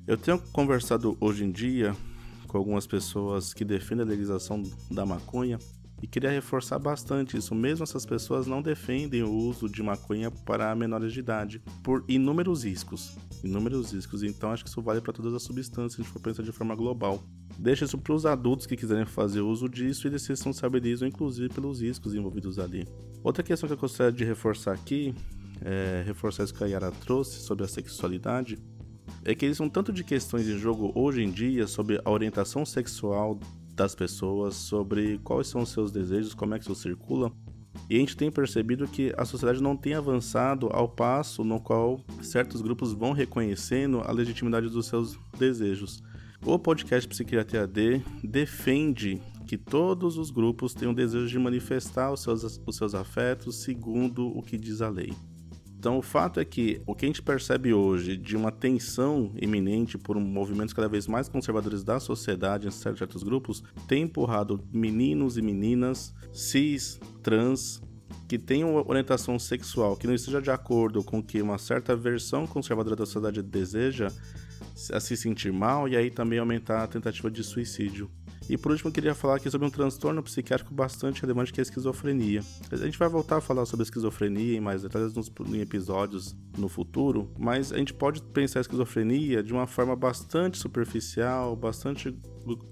Eu 0.06 0.16
tenho 0.16 0.38
conversado 0.52 1.16
hoje 1.20 1.44
em 1.44 1.50
dia 1.50 1.94
com 2.46 2.56
algumas 2.56 2.86
pessoas 2.86 3.52
que 3.52 3.64
defendem 3.64 4.04
a 4.06 4.08
legalização 4.08 4.62
da 4.90 5.04
maconha 5.04 5.58
e 6.02 6.06
queria 6.08 6.30
reforçar 6.30 6.80
bastante 6.80 7.36
isso. 7.36 7.54
Mesmo 7.54 7.84
essas 7.84 8.04
pessoas 8.04 8.46
não 8.48 8.60
defendem 8.60 9.22
o 9.22 9.32
uso 9.32 9.68
de 9.68 9.82
maconha 9.82 10.30
para 10.30 10.74
menores 10.74 11.12
de 11.12 11.20
idade 11.20 11.62
por 11.82 12.04
inúmeros 12.08 12.64
riscos. 12.64 13.16
Inúmeros 13.44 13.92
riscos. 13.92 14.24
Então 14.24 14.50
acho 14.50 14.64
que 14.64 14.68
isso 14.68 14.82
vale 14.82 15.00
para 15.00 15.12
todas 15.12 15.32
as 15.32 15.44
substâncias, 15.44 15.92
se 15.92 16.00
a 16.00 16.04
gente 16.04 16.12
for 16.12 16.20
pensar 16.20 16.42
de 16.42 16.50
forma 16.50 16.74
global. 16.74 17.22
Deixa 17.56 17.84
isso 17.84 17.96
para 17.96 18.14
os 18.14 18.26
adultos 18.26 18.66
que 18.66 18.76
quiserem 18.76 19.06
fazer 19.06 19.40
uso 19.40 19.68
disso 19.68 20.06
e 20.06 20.10
eles 20.10 20.22
se 20.22 20.30
responsabilizam, 20.30 21.06
inclusive, 21.06 21.48
pelos 21.48 21.80
riscos 21.80 22.14
envolvidos 22.14 22.58
ali. 22.58 22.88
Outra 23.22 23.44
questão 23.44 23.68
que 23.68 23.74
eu 23.74 23.78
gostaria 23.78 24.10
de 24.10 24.24
reforçar 24.24 24.72
aqui, 24.72 25.14
é, 25.64 26.02
reforçar 26.04 26.42
isso 26.42 26.54
que 26.54 26.64
a 26.64 26.66
Yara 26.66 26.90
trouxe 26.90 27.40
sobre 27.40 27.64
a 27.64 27.68
sexualidade, 27.68 28.58
é 29.24 29.34
que 29.34 29.44
existem 29.44 29.66
um 29.66 29.70
tanto 29.70 29.92
de 29.92 30.02
questões 30.02 30.48
em 30.48 30.58
jogo 30.58 30.90
hoje 30.94 31.22
em 31.22 31.30
dia 31.30 31.66
sobre 31.66 32.00
a 32.04 32.10
orientação 32.10 32.64
sexual 32.64 33.38
das 33.74 33.94
pessoas, 33.94 34.54
sobre 34.54 35.18
quais 35.18 35.46
são 35.46 35.62
os 35.62 35.70
seus 35.70 35.90
desejos, 35.90 36.34
como 36.34 36.54
é 36.54 36.58
que 36.58 36.64
isso 36.64 36.74
circula. 36.74 37.32
E 37.88 37.96
a 37.96 37.98
gente 37.98 38.16
tem 38.16 38.30
percebido 38.30 38.86
que 38.86 39.12
a 39.16 39.24
sociedade 39.24 39.62
não 39.62 39.76
tem 39.76 39.94
avançado 39.94 40.68
ao 40.72 40.88
passo 40.88 41.42
no 41.42 41.60
qual 41.60 42.00
certos 42.20 42.60
grupos 42.60 42.92
vão 42.92 43.12
reconhecendo 43.12 44.02
a 44.04 44.12
legitimidade 44.12 44.68
dos 44.68 44.86
seus 44.86 45.18
desejos. 45.38 46.02
O 46.44 46.58
podcast 46.58 47.08
Psiquiatria 47.08 47.62
AD 47.62 48.02
defende 48.22 49.20
que 49.46 49.56
todos 49.56 50.18
os 50.18 50.30
grupos 50.30 50.74
têm 50.74 50.88
o 50.88 50.94
desejo 50.94 51.28
de 51.28 51.38
manifestar 51.38 52.12
os 52.12 52.20
seus, 52.20 52.60
os 52.66 52.76
seus 52.76 52.94
afetos 52.94 53.62
segundo 53.62 54.26
o 54.26 54.42
que 54.42 54.58
diz 54.58 54.80
a 54.82 54.88
lei. 54.88 55.12
Então, 55.82 55.98
o 55.98 56.02
fato 56.02 56.38
é 56.38 56.44
que 56.44 56.80
o 56.86 56.94
que 56.94 57.04
a 57.04 57.08
gente 57.08 57.20
percebe 57.20 57.74
hoje 57.74 58.16
de 58.16 58.36
uma 58.36 58.52
tensão 58.52 59.32
iminente 59.34 59.98
por 59.98 60.16
movimentos 60.16 60.72
cada 60.72 60.88
vez 60.88 61.08
mais 61.08 61.28
conservadores 61.28 61.82
da 61.82 61.98
sociedade 61.98 62.68
em 62.68 62.70
certos 62.70 63.24
grupos 63.24 63.64
tem 63.88 64.04
empurrado 64.04 64.62
meninos 64.72 65.36
e 65.36 65.42
meninas 65.42 66.14
cis, 66.32 67.00
trans, 67.20 67.82
que 68.28 68.38
tenham 68.38 68.76
orientação 68.86 69.40
sexual 69.40 69.96
que 69.96 70.06
não 70.06 70.14
esteja 70.14 70.40
de 70.40 70.52
acordo 70.52 71.02
com 71.02 71.18
o 71.18 71.22
que 71.22 71.42
uma 71.42 71.58
certa 71.58 71.96
versão 71.96 72.46
conservadora 72.46 72.94
da 72.94 73.04
sociedade 73.04 73.42
deseja, 73.42 74.06
a 74.92 75.00
se 75.00 75.16
sentir 75.16 75.52
mal 75.52 75.88
e 75.88 75.96
aí 75.96 76.12
também 76.12 76.38
aumentar 76.38 76.84
a 76.84 76.86
tentativa 76.86 77.28
de 77.28 77.42
suicídio. 77.42 78.08
E 78.48 78.56
por 78.56 78.72
último, 78.72 78.90
eu 78.90 78.92
queria 78.92 79.14
falar 79.14 79.36
aqui 79.36 79.50
sobre 79.50 79.66
um 79.66 79.70
transtorno 79.70 80.22
psiquiátrico 80.22 80.74
bastante 80.74 81.22
relevante 81.22 81.52
que 81.52 81.60
é 81.60 81.62
a 81.62 81.64
esquizofrenia. 81.64 82.42
A 82.70 82.76
gente 82.76 82.98
vai 82.98 83.08
voltar 83.08 83.36
a 83.36 83.40
falar 83.40 83.64
sobre 83.66 83.82
a 83.82 83.84
esquizofrenia 83.84 84.56
em 84.56 84.60
mais 84.60 84.82
detalhes 84.82 85.14
nos, 85.14 85.30
em 85.46 85.60
episódios 85.60 86.36
no 86.56 86.68
futuro, 86.68 87.30
mas 87.38 87.72
a 87.72 87.78
gente 87.78 87.94
pode 87.94 88.22
pensar 88.22 88.60
a 88.60 88.62
esquizofrenia 88.62 89.42
de 89.42 89.52
uma 89.52 89.66
forma 89.66 89.96
bastante 89.96 90.58
superficial, 90.58 91.56
bastante 91.56 92.14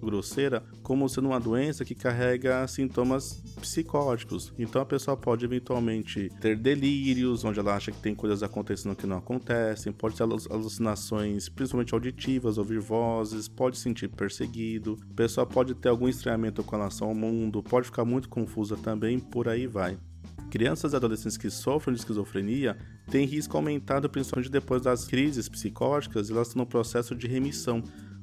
grosseira, 0.01 0.63
como 0.83 1.09
sendo 1.09 1.29
uma 1.29 1.41
doença 1.41 1.85
que 1.85 1.95
carrega 1.95 2.67
sintomas 2.67 3.43
psicóticos. 3.61 4.53
Então 4.59 4.83
a 4.83 4.87
pessoa 4.87 5.17
pode 5.17 5.45
eventualmente 5.45 6.31
ter 6.41 6.57
delírios, 6.57 7.45
onde 7.45 7.59
ela 7.59 7.75
acha 7.75 7.93
que 7.93 8.01
tem 8.01 8.15
coisas 8.15 8.43
acontecendo 8.43 8.97
que 8.97 9.07
não 9.07 9.19
acontecem, 9.19 9.93
pode 9.93 10.17
ter 10.17 10.23
alucinações, 10.23 11.49
principalmente 11.49 11.95
auditivas, 11.95 12.59
ouvir 12.59 12.81
vozes, 12.81 13.49
pode 13.49 13.79
sentir 13.79 14.09
perseguido, 14.09 14.99
a 15.11 15.15
pessoa 15.15 15.47
pode 15.47 15.75
ter 15.75 15.89
algum 15.89 16.09
estranhamento 16.09 16.63
com 16.63 16.77
relação 16.77 17.09
ao 17.09 17.15
mundo, 17.15 17.63
pode 17.63 17.87
ficar 17.87 18.05
muito 18.05 18.29
confusa 18.29 18.77
também, 18.77 19.19
por 19.19 19.49
aí 19.49 19.67
vai. 19.67 19.99
Crianças 20.51 20.93
e 20.93 20.97
adolescentes 20.97 21.37
que 21.37 21.49
sofrem 21.49 21.95
de 21.95 22.01
esquizofrenia 22.01 22.77
têm 23.09 23.25
risco 23.25 23.57
aumentado 23.57 24.11
principalmente 24.11 24.51
depois 24.51 24.83
das 24.83 25.07
crises 25.07 25.49
psicóticas 25.49 26.29
elas 26.29 26.49
estão 26.49 26.63
no 26.63 26.67
processo 26.67 27.15
de 27.15 27.29
remissão, 27.29 27.83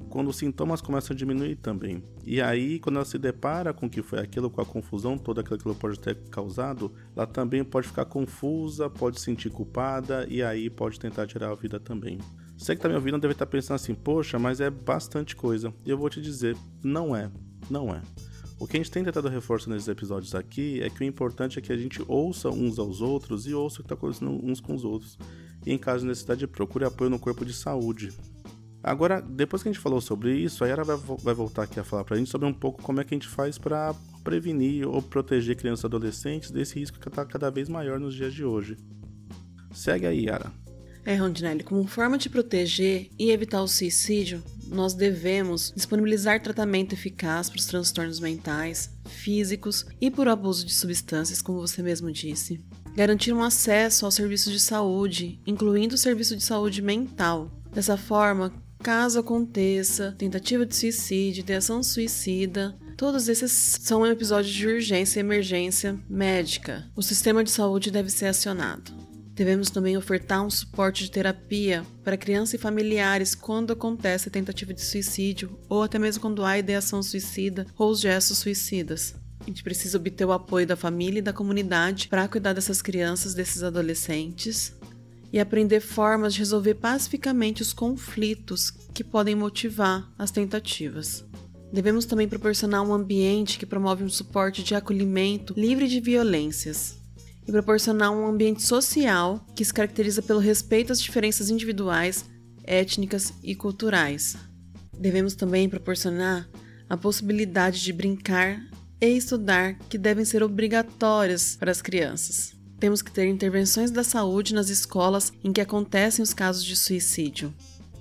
quando 0.10 0.30
os 0.30 0.38
sintomas 0.38 0.82
começam 0.82 1.13
a 1.13 1.17
diminuir 1.17 1.56
também. 1.56 2.04
E 2.26 2.41
aí, 2.41 2.80
quando 2.80 2.98
ela 2.98 3.06
se 3.06 3.17
depara 3.17 3.74
com 3.74 3.86
o 3.86 3.89
que 3.89 4.02
foi 4.02 4.20
aquilo, 4.20 4.50
com 4.50 4.62
a 4.62 4.65
confusão 4.65 5.17
toda 5.17 5.43
que 5.43 5.54
ela 5.54 5.76
pode 5.76 6.00
ter 6.00 6.15
causado, 6.30 6.91
ela 7.15 7.28
também 7.28 7.63
pode 7.63 7.88
ficar 7.88 8.06
confusa, 8.06 8.89
pode 8.89 9.20
se 9.20 9.26
sentir 9.26 9.50
culpada 9.50 10.26
e 10.30 10.41
aí 10.41 10.70
pode 10.70 11.00
tentar 11.00 11.28
tirar 11.28 11.52
a 11.52 11.56
vida 11.56 11.80
também. 11.80 12.20
Você 12.58 12.74
que 12.74 12.80
está 12.80 12.89
me 12.89 12.96
ouvindo 12.96 13.20
deve 13.20 13.34
estar 13.34 13.46
tá 13.46 13.52
pensando 13.52 13.76
assim, 13.76 13.93
poxa, 13.93 14.39
mas 14.39 14.60
é 14.60 14.70
bastante 14.70 15.36
coisa. 15.36 15.74
E 15.86 15.89
eu 15.89 15.98
vou 15.98 16.10
te 16.10 16.20
dizer, 16.20 16.58
não 16.84 17.15
é, 17.15 17.30
não 17.70 17.93
é. 17.93 18.02
O 18.60 18.65
que 18.65 18.76
a 18.76 18.80
gente 18.80 18.89
tem 18.89 19.04
tentado 19.04 19.30
reforçar 19.30 19.70
nesses 19.70 19.88
episódios 19.88 20.34
aqui 20.34 20.82
é 20.82 20.89
que 20.89 21.02
o 21.02 21.04
importante 21.04 21.60
é 21.60 21.62
que 21.62 21.72
a 21.72 21.78
gente 21.78 22.04
ouça 22.08 22.50
uns 22.50 22.80
aos 22.80 23.02
outros 23.02 23.46
e 23.46 23.54
ouça 23.54 23.76
o 23.76 23.78
que 23.84 23.86
está 23.86 23.93
acontecendo 23.93 24.32
uns 24.43 24.60
com 24.60 24.74
os 24.74 24.84
outros. 24.84 25.20
E 25.63 25.72
em 25.72 25.78
caso 25.78 26.02
de 26.02 26.08
necessidade, 26.08 26.48
procure 26.48 26.84
apoio 26.84 27.12
no 27.12 27.20
corpo 27.20 27.46
de 27.46 27.54
saúde. 27.54 28.12
Agora, 28.84 29.22
depois 29.22 29.62
que 29.62 29.70
a 29.70 29.72
gente 29.72 29.82
falou 29.82 30.00
sobre 30.00 30.36
isso, 30.36 30.63
a 30.63 30.68
Yara 30.68 30.84
vai, 30.84 30.98
vai 31.22 31.34
voltar 31.34 31.63
aqui 31.63 31.80
a 31.80 31.84
falar 31.84 32.04
pra 32.04 32.18
gente 32.18 32.30
sobre 32.30 32.48
um 32.48 32.54
pouco 32.54 32.82
como 32.82 33.02
é 33.02 33.04
que 33.04 33.13
a 33.13 33.18
gente 33.18 33.28
faz 33.28 33.58
para 33.58 33.94
prevenir 34.24 34.88
ou 34.88 35.02
proteger 35.02 35.56
crianças 35.56 35.84
e 35.84 35.88
adolescentes 35.88 36.52
desse 36.52 36.80
risco 36.80 37.00
que 37.00 37.08
está 37.08 37.26
cada 37.26 37.50
vez 37.50 37.68
maior 37.68 38.00
nos 38.00 38.13
dias 38.13 38.34
de 38.34 38.46
hoje. 38.46 38.78
Segue 39.74 40.06
aí, 40.06 40.26
Yara. 40.26 40.52
É, 41.06 41.16
Rondinelli, 41.16 41.63
como 41.63 41.88
forma 41.88 42.18
de 42.18 42.30
proteger 42.30 43.10
e 43.18 43.32
evitar 43.32 43.62
o 43.62 43.68
suicídio, 43.68 44.44
nós 44.68 44.94
devemos 44.94 45.72
disponibilizar 45.74 46.42
tratamento 46.42 46.94
eficaz 46.94 47.50
para 47.50 47.60
os 47.60 47.66
transtornos 47.66 48.20
mentais, 48.20 48.90
físicos 49.06 49.86
e 50.02 50.12
por 50.12 50.28
abuso 50.28 50.66
de 50.66 50.74
substâncias, 50.74 51.42
como 51.42 51.62
você 51.62 51.82
mesmo 51.82 52.12
disse. 52.12 52.60
Garantir 52.94 53.32
um 53.32 53.42
acesso 53.42 54.06
aos 54.06 54.16
serviços 54.16 54.52
de 54.52 54.60
saúde, 54.60 55.40
incluindo 55.48 55.96
o 55.96 55.98
serviço 55.98 56.36
de 56.36 56.44
saúde 56.44 56.82
mental. 56.82 57.52
Dessa 57.72 57.96
forma, 57.96 58.52
Caso 58.84 59.20
aconteça 59.20 60.16
tentativa 60.18 60.66
de 60.66 60.76
suicídio, 60.76 61.42
intenção 61.42 61.84
suicida, 61.84 62.78
todos 62.96 63.28
esses 63.28 63.52
são 63.52 64.06
episódios 64.06 64.54
de 64.54 64.68
urgência 64.68 65.20
e 65.20 65.22
emergência 65.22 66.00
médica. 66.10 66.90
O 66.96 67.02
sistema 67.02 67.44
de 67.44 67.52
saúde 67.52 67.92
deve 67.92 68.10
ser 68.10 68.28
acionado. 68.28 68.92
Devemos 69.34 69.70
também 69.70 69.96
ofertar 69.96 70.44
um 70.44 70.50
suporte 70.50 71.04
de 71.04 71.12
terapia 71.12 71.86
para 72.04 72.18
crianças 72.18 72.56
e 72.56 72.58
familiares 72.58 73.36
quando 73.36 73.72
acontece 73.72 74.30
a 74.30 74.32
tentativa 74.32 74.74
de 74.74 74.82
suicídio 74.82 75.60
ou 75.70 75.84
até 75.84 76.00
mesmo 76.00 76.22
quando 76.22 76.44
há 76.44 76.58
ideação 76.58 77.04
suicida 77.04 77.68
ou 77.78 77.92
os 77.92 78.00
gestos 78.00 78.40
suicidas. 78.40 79.13
A 79.40 79.46
gente 79.46 79.63
precisa 79.63 79.98
obter 79.98 80.26
o 80.26 80.32
apoio 80.32 80.66
da 80.66 80.76
família 80.76 81.20
e 81.20 81.22
da 81.22 81.32
comunidade 81.32 82.08
para 82.08 82.28
cuidar 82.28 82.54
dessas 82.54 82.82
crianças, 82.82 83.34
desses 83.34 83.62
adolescentes 83.62 84.74
e 85.32 85.40
aprender 85.40 85.80
formas 85.80 86.34
de 86.34 86.40
resolver 86.40 86.76
pacificamente 86.76 87.62
os 87.62 87.74
conflitos 87.74 88.72
que 88.94 89.04
podem 89.04 89.36
motivar 89.36 90.12
as 90.18 90.32
tentativas. 90.32 91.26
Devemos 91.72 92.06
também 92.06 92.28
proporcionar 92.28 92.82
um 92.82 92.94
ambiente 92.94 93.60
que 93.60 93.66
promove 93.66 94.04
um 94.04 94.10
suporte 94.10 94.63
de 94.63 94.74
acolhimento 94.74 95.54
livre 95.58 95.88
de 95.88 96.00
violências 96.00 96.98
e 97.46 97.52
proporcionar 97.52 98.12
um 98.12 98.26
ambiente 98.26 98.63
social 98.63 99.46
que 99.56 99.63
se 99.63 99.74
caracteriza 99.74 100.22
pelo 100.22 100.40
respeito 100.40 100.92
às 100.92 101.02
diferenças 101.02 101.50
individuais, 101.50 102.26
étnicas 102.63 103.34
e 103.44 103.54
culturais. 103.54 104.36
Devemos 104.98 105.36
também 105.36 105.70
proporcionar 105.70 106.50
a 106.90 106.98
possibilidade 106.98 107.84
de 107.84 107.94
brincar 107.94 108.62
e 109.00 109.08
estudar 109.08 109.78
que 109.90 109.98
devem 109.98 110.26
ser 110.26 110.42
obrigatórias 110.42 111.56
para 111.56 111.72
as 111.72 111.82
crianças. 111.82 112.57
Temos 112.80 113.02
que 113.02 113.12
ter 113.12 113.28
intervenções 113.28 113.90
da 113.90 114.04
saúde 114.04 114.54
nas 114.54 114.70
escolas 114.70 115.34
em 115.44 115.52
que 115.52 115.62
acontecem 115.62 116.22
os 116.22 116.34
casos 116.34 116.63
de 116.63 116.76
suicídio. 116.76 117.54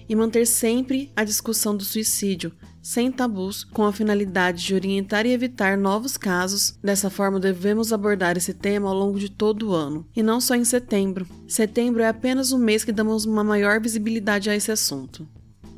E 0.09 0.15
manter 0.15 0.47
sempre 0.47 1.11
a 1.17 1.25
discussão 1.25 1.77
do 1.77 1.83
suicídio, 1.83 2.53
sem 2.81 3.11
tabus, 3.11 3.65
com 3.65 3.85
a 3.85 3.93
finalidade 3.93 4.65
de 4.65 4.73
orientar 4.73 5.27
e 5.27 5.33
evitar 5.33 5.77
novos 5.77 6.17
casos. 6.17 6.79
Dessa 6.81 7.11
forma, 7.11 7.41
devemos 7.41 7.93
abordar 7.93 8.37
esse 8.37 8.55
tema 8.55 8.89
ao 8.89 8.95
longo 8.95 9.19
de 9.19 9.29
todo 9.29 9.71
o 9.71 9.75
ano, 9.75 10.07
e 10.15 10.23
não 10.23 10.41
só 10.41 10.55
em 10.55 10.65
setembro. 10.65 11.27
Setembro 11.49 12.03
é 12.03 12.07
apenas 12.07 12.53
um 12.53 12.59
mês 12.59 12.85
que 12.85 12.93
damos 12.93 13.25
uma 13.25 13.43
maior 13.43 13.81
visibilidade 13.81 14.49
a 14.49 14.55
esse 14.55 14.71
assunto. 14.71 15.27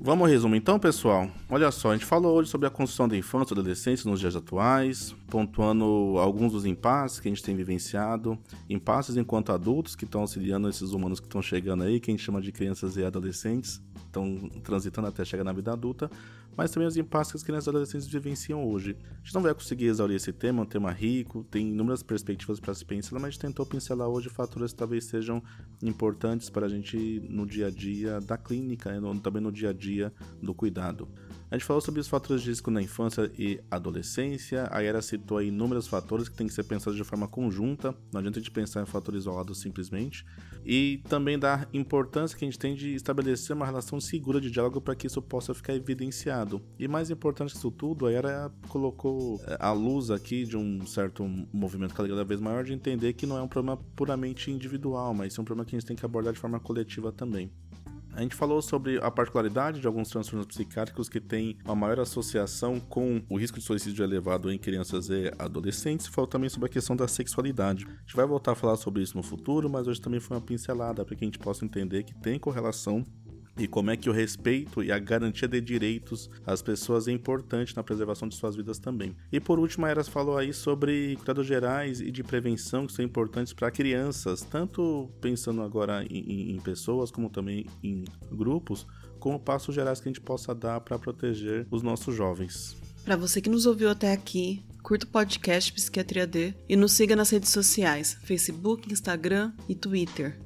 Vamos 0.00 0.30
resumir 0.30 0.58
então, 0.58 0.78
pessoal? 0.78 1.28
Olha 1.50 1.72
só, 1.72 1.90
a 1.90 1.94
gente 1.94 2.06
falou 2.06 2.36
hoje 2.36 2.48
sobre 2.48 2.68
a 2.68 2.70
construção 2.70 3.08
da 3.08 3.16
infância 3.16 3.52
e 3.52 3.58
adolescência 3.58 4.08
nos 4.08 4.20
dias 4.20 4.36
atuais, 4.36 5.12
pontuando 5.28 6.14
alguns 6.18 6.52
dos 6.52 6.64
impasses 6.64 7.18
que 7.18 7.26
a 7.26 7.30
gente 7.32 7.42
tem 7.42 7.56
vivenciado, 7.56 8.38
impasses 8.70 9.16
enquanto 9.16 9.50
adultos 9.50 9.96
que 9.96 10.04
estão 10.04 10.20
auxiliando 10.20 10.68
esses 10.68 10.92
humanos 10.92 11.18
que 11.18 11.26
estão 11.26 11.42
chegando 11.42 11.82
aí, 11.82 11.98
que 11.98 12.12
a 12.12 12.14
gente 12.14 12.22
chama 12.22 12.40
de 12.40 12.52
crianças 12.52 12.96
e 12.96 13.04
adolescentes, 13.04 13.82
estão 14.08 14.50
transitando 14.62 15.06
até 15.06 15.24
chegar 15.24 15.44
na 15.44 15.52
vida 15.52 15.72
adulta, 15.72 16.10
mas 16.56 16.72
também 16.72 16.88
os 16.88 16.96
impasses 16.96 17.32
que 17.32 17.36
as 17.36 17.42
crianças 17.44 17.66
e 17.66 17.70
adolescentes 17.70 18.08
vivenciam 18.08 18.68
hoje. 18.68 18.96
A 19.00 19.24
gente 19.24 19.34
não 19.34 19.42
vai 19.42 19.54
conseguir 19.54 19.86
exaurir 19.86 20.16
esse 20.16 20.32
tema, 20.32 20.60
é 20.60 20.62
um 20.62 20.66
tema 20.66 20.90
rico, 20.90 21.44
tem 21.44 21.68
inúmeras 21.68 22.02
perspectivas 22.02 22.58
para 22.58 22.74
se 22.74 22.84
pensar, 22.84 23.14
mas 23.14 23.24
a 23.24 23.30
gente 23.30 23.40
tentou 23.40 23.64
pincelar 23.64 24.08
hoje 24.08 24.28
fatores 24.28 24.72
que 24.72 24.78
talvez 24.78 25.04
sejam 25.04 25.40
importantes 25.80 26.50
para 26.50 26.66
a 26.66 26.68
gente 26.68 27.22
no 27.28 27.46
dia 27.46 27.68
a 27.68 27.70
dia 27.70 28.20
da 28.20 28.36
clínica, 28.36 29.00
né, 29.00 29.20
também 29.22 29.40
no 29.40 29.52
dia 29.52 29.70
a 29.70 29.72
dia 29.72 30.12
do 30.42 30.52
cuidado. 30.52 31.08
A 31.50 31.54
gente 31.54 31.64
falou 31.64 31.80
sobre 31.80 32.00
os 32.00 32.08
fatores 32.08 32.42
de 32.42 32.50
risco 32.50 32.70
na 32.70 32.82
infância 32.82 33.30
e 33.38 33.58
adolescência. 33.70 34.68
A 34.70 34.82
Era 34.82 35.00
citou 35.00 35.38
aí 35.38 35.48
inúmeros 35.48 35.86
fatores 35.86 36.28
que 36.28 36.36
têm 36.36 36.46
que 36.46 36.52
ser 36.52 36.64
pensados 36.64 36.96
de 36.96 37.04
forma 37.04 37.26
conjunta. 37.26 37.94
Não 38.12 38.18
adianta 38.18 38.38
a 38.38 38.42
gente 38.42 38.50
pensar 38.50 38.82
em 38.82 38.86
fatores 38.86 39.22
isolados 39.22 39.58
simplesmente. 39.58 40.26
E 40.64 41.00
também 41.08 41.38
da 41.38 41.66
importância 41.72 42.36
que 42.36 42.44
a 42.44 42.48
gente 42.48 42.58
tem 42.58 42.74
de 42.74 42.94
estabelecer 42.94 43.54
uma 43.54 43.66
relação 43.66 44.00
segura 44.00 44.40
de 44.40 44.50
diálogo 44.50 44.80
para 44.80 44.94
que 44.94 45.06
isso 45.06 45.20
possa 45.22 45.54
ficar 45.54 45.74
evidenciado. 45.74 46.60
E 46.78 46.86
mais 46.86 47.10
importante 47.10 47.52
que 47.52 47.58
isso 47.58 47.70
tudo, 47.70 48.06
a 48.06 48.12
Era 48.12 48.50
colocou 48.68 49.40
é, 49.46 49.56
a 49.60 49.72
luz 49.72 50.10
aqui 50.10 50.44
de 50.44 50.56
um 50.56 50.86
certo 50.86 51.24
movimento 51.52 51.94
cada 51.94 52.24
vez 52.24 52.40
maior 52.40 52.64
de 52.64 52.72
entender 52.72 53.12
que 53.12 53.26
não 53.26 53.36
é 53.36 53.42
um 53.42 53.48
problema 53.48 53.76
puramente 53.96 54.50
individual, 54.50 55.14
mas 55.14 55.36
é 55.36 55.40
um 55.40 55.44
problema 55.44 55.64
que 55.64 55.74
a 55.74 55.78
gente 55.78 55.86
tem 55.86 55.96
que 55.96 56.04
abordar 56.04 56.32
de 56.32 56.38
forma 56.38 56.60
coletiva 56.60 57.12
também. 57.12 57.50
A 58.12 58.22
gente 58.22 58.34
falou 58.34 58.60
sobre 58.60 58.98
a 58.98 59.10
particularidade 59.10 59.80
de 59.80 59.86
alguns 59.86 60.08
transtornos 60.08 60.46
psiquiátricos 60.46 61.08
que 61.08 61.20
têm 61.20 61.56
uma 61.64 61.74
maior 61.74 62.00
associação 62.00 62.80
com 62.80 63.22
o 63.28 63.38
risco 63.38 63.58
de 63.58 63.64
suicídio 63.64 64.04
elevado 64.04 64.50
em 64.50 64.58
crianças 64.58 65.08
e 65.08 65.32
adolescentes. 65.38 66.06
Falou 66.06 66.26
também 66.26 66.50
sobre 66.50 66.66
a 66.66 66.72
questão 66.72 66.96
da 66.96 67.06
sexualidade. 67.06 67.86
A 67.86 68.00
gente 68.00 68.16
vai 68.16 68.26
voltar 68.26 68.52
a 68.52 68.54
falar 68.54 68.76
sobre 68.76 69.02
isso 69.02 69.16
no 69.16 69.22
futuro, 69.22 69.70
mas 69.70 69.86
hoje 69.86 70.00
também 70.00 70.20
foi 70.20 70.36
uma 70.36 70.42
pincelada 70.42 71.04
para 71.04 71.14
que 71.14 71.24
a 71.24 71.26
gente 71.26 71.38
possa 71.38 71.64
entender 71.64 72.02
que 72.02 72.14
tem 72.14 72.38
correlação 72.38 73.04
e 73.58 73.66
como 73.66 73.90
é 73.90 73.96
que 73.96 74.08
o 74.08 74.12
respeito 74.12 74.82
e 74.82 74.92
a 74.92 74.98
garantia 74.98 75.48
de 75.48 75.60
direitos 75.60 76.30
às 76.46 76.62
pessoas 76.62 77.08
é 77.08 77.12
importante 77.12 77.74
na 77.76 77.82
preservação 77.82 78.28
de 78.28 78.36
suas 78.36 78.54
vidas 78.54 78.78
também. 78.78 79.16
E 79.32 79.40
por 79.40 79.58
último, 79.58 79.84
a 79.84 79.90
Eras 79.90 80.08
falou 80.08 80.38
aí 80.38 80.52
sobre 80.52 81.16
cuidados 81.16 81.46
gerais 81.46 82.00
e 82.00 82.10
de 82.10 82.22
prevenção 82.22 82.86
que 82.86 82.92
são 82.92 83.04
importantes 83.04 83.52
para 83.52 83.70
crianças, 83.70 84.42
tanto 84.42 85.10
pensando 85.20 85.62
agora 85.62 86.04
em, 86.08 86.52
em, 86.52 86.60
pessoas 86.60 87.10
como 87.10 87.28
também 87.28 87.66
em 87.82 88.04
grupos, 88.30 88.86
como 89.18 89.40
passos 89.40 89.74
gerais 89.74 90.00
que 90.00 90.08
a 90.08 90.12
gente 90.12 90.20
possa 90.20 90.54
dar 90.54 90.80
para 90.80 90.98
proteger 90.98 91.66
os 91.70 91.82
nossos 91.82 92.14
jovens. 92.14 92.76
Para 93.04 93.16
você 93.16 93.40
que 93.40 93.50
nos 93.50 93.66
ouviu 93.66 93.90
até 93.90 94.12
aqui, 94.12 94.62
curta 94.82 95.06
o 95.06 95.08
podcast 95.08 95.72
Psiquiatria 95.72 96.26
D 96.26 96.54
e 96.68 96.76
nos 96.76 96.92
siga 96.92 97.16
nas 97.16 97.30
redes 97.30 97.50
sociais, 97.50 98.18
Facebook, 98.22 98.92
Instagram 98.92 99.52
e 99.68 99.74
Twitter. 99.74 100.38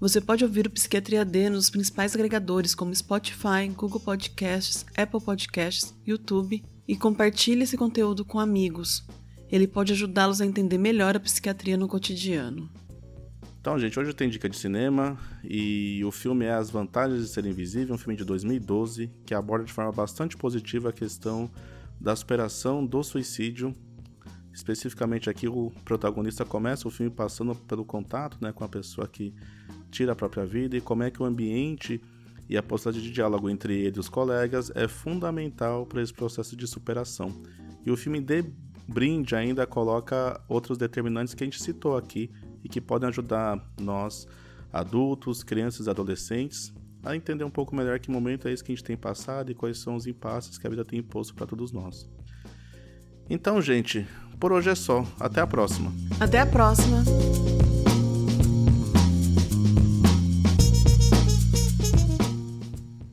Você 0.00 0.20
pode 0.20 0.44
ouvir 0.44 0.66
o 0.66 0.70
Psiquiatria 0.70 1.24
D 1.24 1.48
nos 1.48 1.70
principais 1.70 2.14
agregadores 2.14 2.74
como 2.74 2.94
Spotify, 2.94 3.68
Google 3.74 4.00
Podcasts, 4.00 4.84
Apple 4.96 5.20
Podcasts, 5.20 5.94
YouTube 6.06 6.62
e 6.86 6.96
compartilhe 6.96 7.62
esse 7.62 7.76
conteúdo 7.76 8.24
com 8.24 8.38
amigos. 8.38 9.06
Ele 9.50 9.66
pode 9.66 9.92
ajudá-los 9.92 10.40
a 10.40 10.46
entender 10.46 10.78
melhor 10.78 11.16
a 11.16 11.20
psiquiatria 11.20 11.76
no 11.76 11.88
cotidiano. 11.88 12.68
Então, 13.60 13.78
gente, 13.78 13.98
hoje 13.98 14.12
tem 14.12 14.28
dica 14.28 14.48
de 14.48 14.58
cinema 14.58 15.16
e 15.42 16.04
o 16.04 16.10
filme 16.10 16.44
é 16.44 16.52
As 16.52 16.68
Vantagens 16.68 17.22
de 17.22 17.28
Ser 17.28 17.46
Invisível, 17.46 17.94
um 17.94 17.98
filme 17.98 18.16
de 18.16 18.24
2012 18.24 19.10
que 19.24 19.32
aborda 19.32 19.64
de 19.64 19.72
forma 19.72 19.90
bastante 19.90 20.36
positiva 20.36 20.90
a 20.90 20.92
questão 20.92 21.50
da 21.98 22.14
superação 22.14 22.84
do 22.84 23.02
suicídio. 23.02 23.74
Especificamente 24.52 25.30
aqui 25.30 25.48
o 25.48 25.72
protagonista 25.84 26.44
começa 26.44 26.86
o 26.86 26.90
filme 26.90 27.10
passando 27.10 27.54
pelo 27.54 27.84
contato 27.86 28.36
né, 28.40 28.52
com 28.52 28.64
a 28.64 28.68
pessoa 28.68 29.08
que 29.08 29.34
tira 29.94 30.12
a 30.12 30.16
própria 30.16 30.44
vida 30.44 30.76
e 30.76 30.80
como 30.80 31.04
é 31.04 31.10
que 31.10 31.22
o 31.22 31.24
ambiente 31.24 32.02
e 32.48 32.56
a 32.56 32.62
possibilidade 32.62 33.06
de 33.06 33.14
diálogo 33.14 33.48
entre 33.48 33.78
ele 33.78 33.96
e 33.96 34.00
os 34.00 34.08
colegas 34.08 34.70
é 34.74 34.88
fundamental 34.88 35.86
para 35.86 36.02
esse 36.02 36.12
processo 36.12 36.56
de 36.56 36.66
superação. 36.66 37.32
E 37.86 37.90
o 37.90 37.96
filme 37.96 38.20
de 38.20 38.44
brinde 38.88 39.34
ainda 39.34 39.66
coloca 39.66 40.40
outros 40.48 40.76
determinantes 40.76 41.32
que 41.32 41.44
a 41.44 41.46
gente 41.46 41.62
citou 41.62 41.96
aqui 41.96 42.30
e 42.62 42.68
que 42.68 42.80
podem 42.80 43.08
ajudar 43.08 43.64
nós, 43.80 44.26
adultos, 44.72 45.42
crianças 45.42 45.86
e 45.86 45.90
adolescentes, 45.90 46.72
a 47.02 47.14
entender 47.14 47.44
um 47.44 47.50
pouco 47.50 47.76
melhor 47.76 47.98
que 47.98 48.10
momento 48.10 48.48
é 48.48 48.52
esse 48.52 48.64
que 48.64 48.72
a 48.72 48.74
gente 48.74 48.84
tem 48.84 48.96
passado 48.96 49.50
e 49.50 49.54
quais 49.54 49.78
são 49.78 49.94
os 49.94 50.06
impasses 50.06 50.58
que 50.58 50.66
a 50.66 50.70
vida 50.70 50.84
tem 50.84 50.98
imposto 50.98 51.34
para 51.34 51.46
todos 51.46 51.70
nós. 51.70 52.08
Então, 53.28 53.60
gente, 53.60 54.06
por 54.40 54.52
hoje 54.52 54.70
é 54.70 54.74
só. 54.74 55.06
Até 55.20 55.40
a 55.40 55.46
próxima. 55.46 55.92
Até 56.20 56.40
a 56.40 56.46
próxima. 56.46 57.02